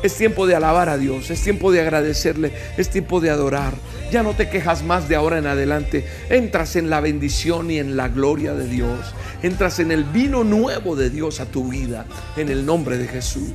[0.02, 1.30] Es tiempo de alabar a Dios.
[1.30, 2.54] Es tiempo de agradecerle.
[2.78, 3.74] Es tiempo de adorar.
[4.10, 6.08] Ya no te quejas más de ahora en adelante.
[6.30, 9.14] Entras en la bendición y en la gloria de Dios.
[9.44, 12.06] Entras en el vino nuevo de Dios a tu vida.
[12.38, 13.52] En el nombre de Jesús.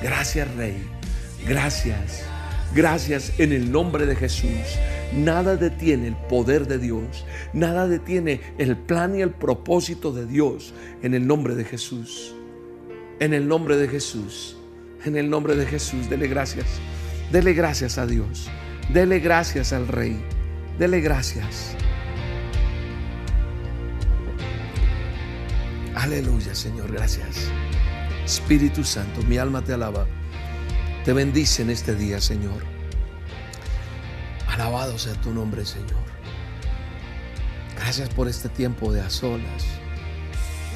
[0.00, 0.86] Gracias Rey.
[1.48, 2.22] Gracias.
[2.76, 4.78] Gracias en el nombre de Jesús.
[5.12, 7.26] Nada detiene el poder de Dios.
[7.52, 12.36] Nada detiene el plan y el propósito de Dios en el nombre de Jesús.
[13.18, 14.56] En el nombre de Jesús.
[15.04, 16.10] En el nombre de Jesús.
[16.10, 16.66] Dele gracias.
[17.32, 18.48] Dele gracias a Dios.
[18.92, 20.20] Dele gracias al Rey.
[20.78, 21.74] Dele gracias.
[25.94, 26.92] Aleluya, Señor.
[26.92, 27.50] Gracias.
[28.24, 30.06] Espíritu Santo, mi alma te alaba.
[31.04, 32.64] Te bendice en este día, Señor.
[34.48, 36.04] Alabado sea tu nombre, Señor.
[37.76, 39.64] Gracias por este tiempo de a solas.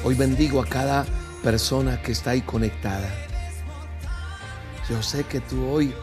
[0.03, 1.05] Hoy bendigo a cada
[1.41, 3.09] persona que está ahí conectada.
[4.89, 5.93] Yo sé que tú hoy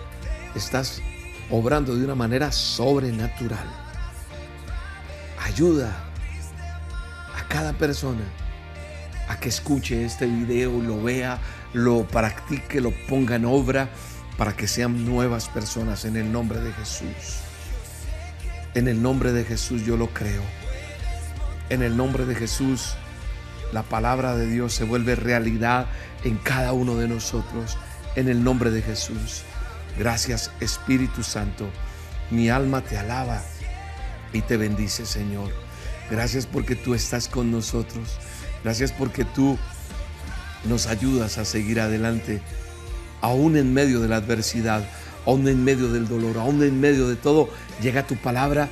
[0.55, 1.01] estás
[1.51, 3.67] obrando de una manera sobrenatural.
[5.45, 5.95] Ayuda
[7.37, 8.25] a cada persona
[9.29, 11.39] a que escuche este video, lo vea,
[11.73, 13.89] lo practique, lo ponga en obra
[14.37, 17.43] para que sean nuevas personas en el nombre de Jesús.
[18.75, 20.43] En el nombre de Jesús yo lo creo.
[21.69, 22.95] En el nombre de Jesús
[23.73, 25.87] la palabra de Dios se vuelve realidad
[26.25, 27.77] en cada uno de nosotros.
[28.17, 29.43] En el nombre de Jesús.
[29.99, 31.69] Gracias Espíritu Santo.
[32.31, 33.43] Mi alma te alaba
[34.33, 35.51] y te bendice Señor.
[36.11, 38.19] Gracias porque tú estás con nosotros.
[38.65, 39.59] Gracias porque tú
[40.65, 42.41] nos ayudas a seguir adelante,
[43.21, 44.85] aún en medio de la adversidad,
[45.27, 47.49] aún en medio del dolor, aún en medio de todo,
[47.81, 48.69] llega tu palabra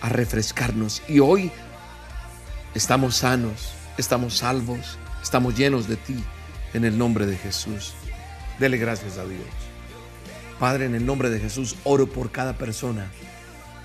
[0.00, 1.02] a refrescarnos.
[1.08, 1.50] Y hoy
[2.74, 6.16] estamos sanos, estamos salvos, estamos llenos de ti,
[6.72, 7.94] en el nombre de Jesús.
[8.58, 9.46] Dele gracias a Dios.
[10.58, 13.10] Padre, en el nombre de Jesús, oro por cada persona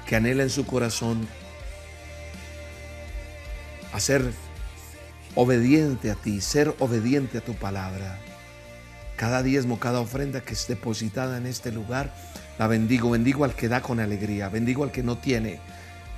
[0.07, 1.27] que anhela en su corazón
[3.91, 4.31] a ser
[5.35, 8.19] obediente a ti, ser obediente a tu palabra.
[9.15, 12.13] Cada diezmo, cada ofrenda que es depositada en este lugar,
[12.57, 13.11] la bendigo.
[13.11, 15.59] Bendigo al que da con alegría, bendigo al que no tiene.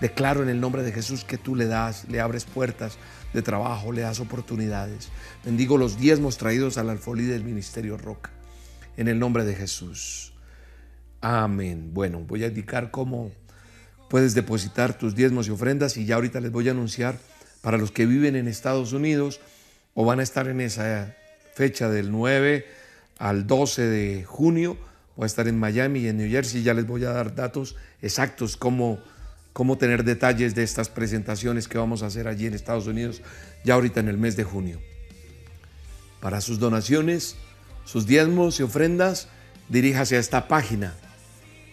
[0.02, 2.98] Declaro en el nombre de Jesús que tú le das, le abres puertas
[3.34, 5.10] de trabajo, le das oportunidades.
[5.44, 8.32] Bendigo los diezmos traídos al alfolí del Ministerio Roca.
[8.98, 10.34] En el nombre de Jesús.
[11.22, 11.92] Amén.
[11.94, 13.32] Bueno, voy a indicar cómo
[14.10, 17.18] puedes depositar tus diezmos y ofrendas y ya ahorita les voy a anunciar
[17.62, 19.40] para los que viven en Estados Unidos
[19.94, 21.16] o van a estar en esa
[21.54, 22.66] fecha del 9
[23.18, 24.78] al 12 de junio.
[25.16, 26.64] Voy a estar en Miami y en New Jersey.
[26.64, 29.00] Ya les voy a dar datos exactos cómo
[29.56, 33.22] cómo tener detalles de estas presentaciones que vamos a hacer allí en Estados Unidos
[33.64, 34.82] ya ahorita en el mes de junio.
[36.20, 37.38] Para sus donaciones,
[37.86, 39.30] sus diezmos y ofrendas,
[39.70, 40.94] diríjase a esta página,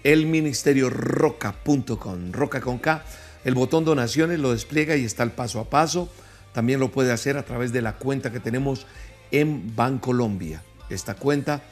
[0.05, 3.03] elministerioroca.com, roca con K.
[3.45, 6.09] El botón donaciones lo despliega y está el paso a paso.
[6.53, 8.87] También lo puede hacer a través de la cuenta que tenemos
[9.33, 10.63] en Bancolombia.
[10.89, 11.65] Esta cuenta,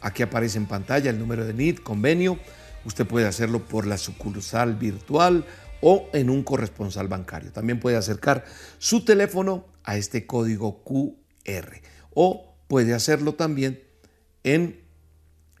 [0.00, 2.40] aquí aparece en pantalla el número de NID, convenio.
[2.84, 5.44] Usted puede hacerlo por la sucursal virtual
[5.80, 7.52] o en un corresponsal bancario.
[7.52, 8.44] También puede acercar
[8.78, 11.80] su teléfono a este código QR
[12.14, 13.82] o puede hacerlo también
[14.44, 14.80] en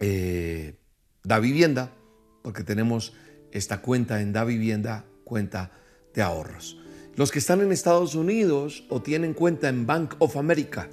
[0.00, 0.78] eh,
[1.24, 1.92] Da Vivienda,
[2.42, 3.12] porque tenemos
[3.52, 5.72] esta cuenta en Da Vivienda, cuenta
[6.14, 6.78] de ahorros.
[7.14, 10.88] Los que están en Estados Unidos o tienen cuenta en Bank of America,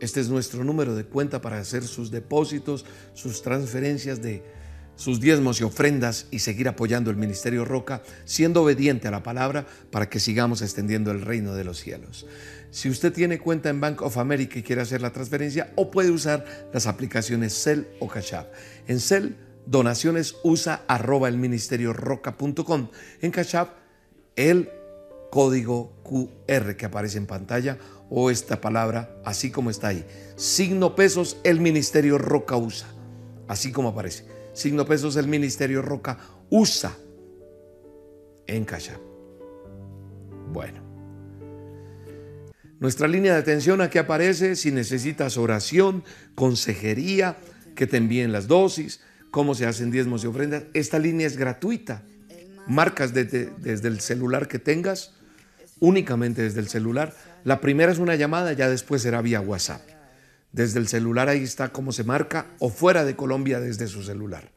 [0.00, 2.84] este es nuestro número de cuenta para hacer sus depósitos,
[3.14, 4.42] sus transferencias de
[4.96, 9.66] sus diezmos y ofrendas y seguir apoyando el Ministerio Roca, siendo obediente a la palabra
[9.90, 12.26] para que sigamos extendiendo el reino de los cielos.
[12.70, 16.10] Si usted tiene cuenta en Bank of America y quiere hacer la transferencia, o puede
[16.10, 18.52] usar las aplicaciones Cell o Cash App.
[18.86, 19.32] En Cell,
[19.66, 22.88] donaciones usa arroba el ministerio roca.com.
[23.20, 23.76] En Cash App,
[24.36, 24.70] el
[25.30, 27.78] código QR que aparece en pantalla
[28.10, 30.06] o esta palabra así como está ahí.
[30.36, 32.88] Signo pesos el Ministerio Roca usa.
[33.48, 34.31] Así como aparece.
[34.52, 36.18] Signo pesos el Ministerio Roca
[36.50, 36.96] usa
[38.46, 38.90] en Cash
[40.52, 40.82] Bueno.
[42.80, 46.02] Nuestra línea de atención aquí aparece si necesitas oración,
[46.34, 47.36] consejería,
[47.76, 49.00] que te envíen las dosis,
[49.30, 50.64] cómo se hacen diezmos y ofrendas.
[50.74, 52.02] Esta línea es gratuita.
[52.66, 55.14] Marcas desde, desde el celular que tengas,
[55.80, 59.80] únicamente desde el celular la primera es una llamada, ya después será vía WhatsApp.
[60.52, 64.50] Desde el celular ahí está cómo se marca o fuera de Colombia desde su celular.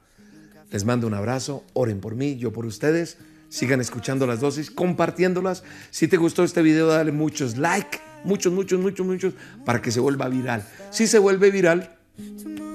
[0.72, 3.18] Les mando un abrazo, oren por mí, yo por ustedes.
[3.48, 5.64] Sigan escuchando las dosis, compartiéndolas.
[5.92, 9.34] Si te gustó este video, dale muchos like, muchos, muchos, muchos, muchos,
[9.64, 10.68] para que se vuelva viral.
[10.92, 11.96] Si se vuelve viral,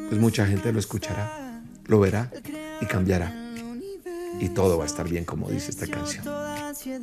[0.09, 2.31] pues mucha gente lo escuchará, lo verá
[2.81, 3.35] y cambiará.
[4.41, 6.25] Y todo va a estar bien, como dice esta canción.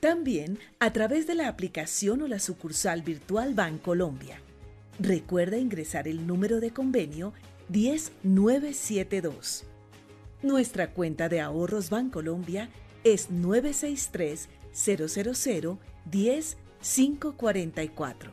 [0.00, 4.38] También a través de la aplicación o la sucursal virtual Bancolombia.
[4.98, 7.32] Recuerda ingresar el número de convenio
[7.70, 9.64] 10972.
[10.42, 12.68] Nuestra cuenta de ahorros Bancolombia
[13.04, 15.78] es 963 000
[16.10, 18.32] 10 544.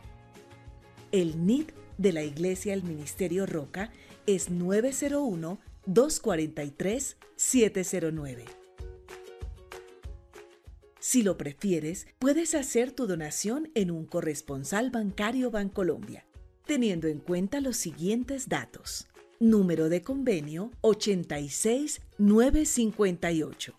[1.12, 1.68] El NID
[1.98, 3.92] de la Iglesia del Ministerio Roca
[4.26, 8.46] es 901 243 709.
[11.00, 16.26] Si lo prefieres, puedes hacer tu donación en un corresponsal bancario Bancolombia,
[16.66, 19.08] teniendo en cuenta los siguientes datos.
[19.40, 23.79] Número de convenio 86958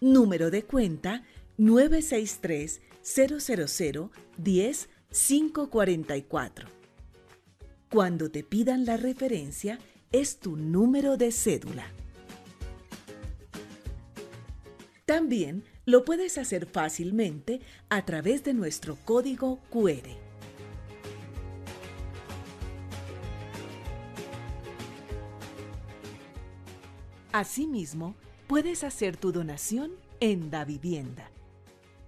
[0.00, 1.24] número de cuenta
[1.58, 6.68] 963 000 10 544.
[7.90, 9.78] Cuando te pidan la referencia,
[10.12, 11.86] es tu número de cédula.
[15.06, 20.08] También lo puedes hacer fácilmente a través de nuestro código QR.
[27.32, 28.14] Asimismo,
[28.50, 31.30] puedes hacer tu donación en Da Vivienda.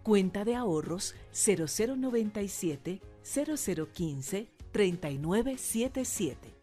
[0.03, 6.62] Cuenta de ahorros 0097 0015 3977.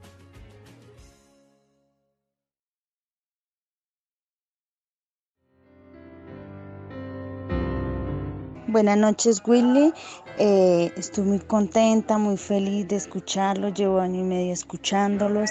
[8.73, 9.93] Buenas noches, Willy.
[10.39, 13.75] Eh, estoy muy contenta, muy feliz de escucharlos.
[13.75, 15.51] Llevo año y medio escuchándolos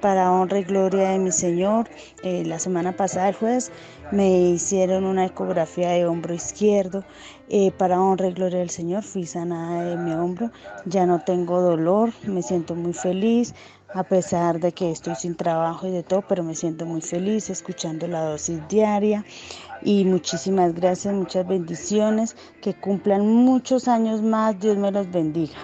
[0.00, 1.90] para honra y gloria de mi Señor.
[2.22, 3.72] Eh, la semana pasada, el jueves,
[4.12, 7.04] me hicieron una ecografía de hombro izquierdo.
[7.48, 10.50] Eh, para honra y gloria del Señor, fui sanada de mi hombro.
[10.84, 13.54] Ya no tengo dolor, me siento muy feliz
[13.92, 17.50] a pesar de que estoy sin trabajo y de todo, pero me siento muy feliz
[17.50, 19.24] escuchando la dosis diaria
[19.82, 25.56] y muchísimas gracias, muchas bendiciones, que cumplan muchos años más, Dios me los bendiga.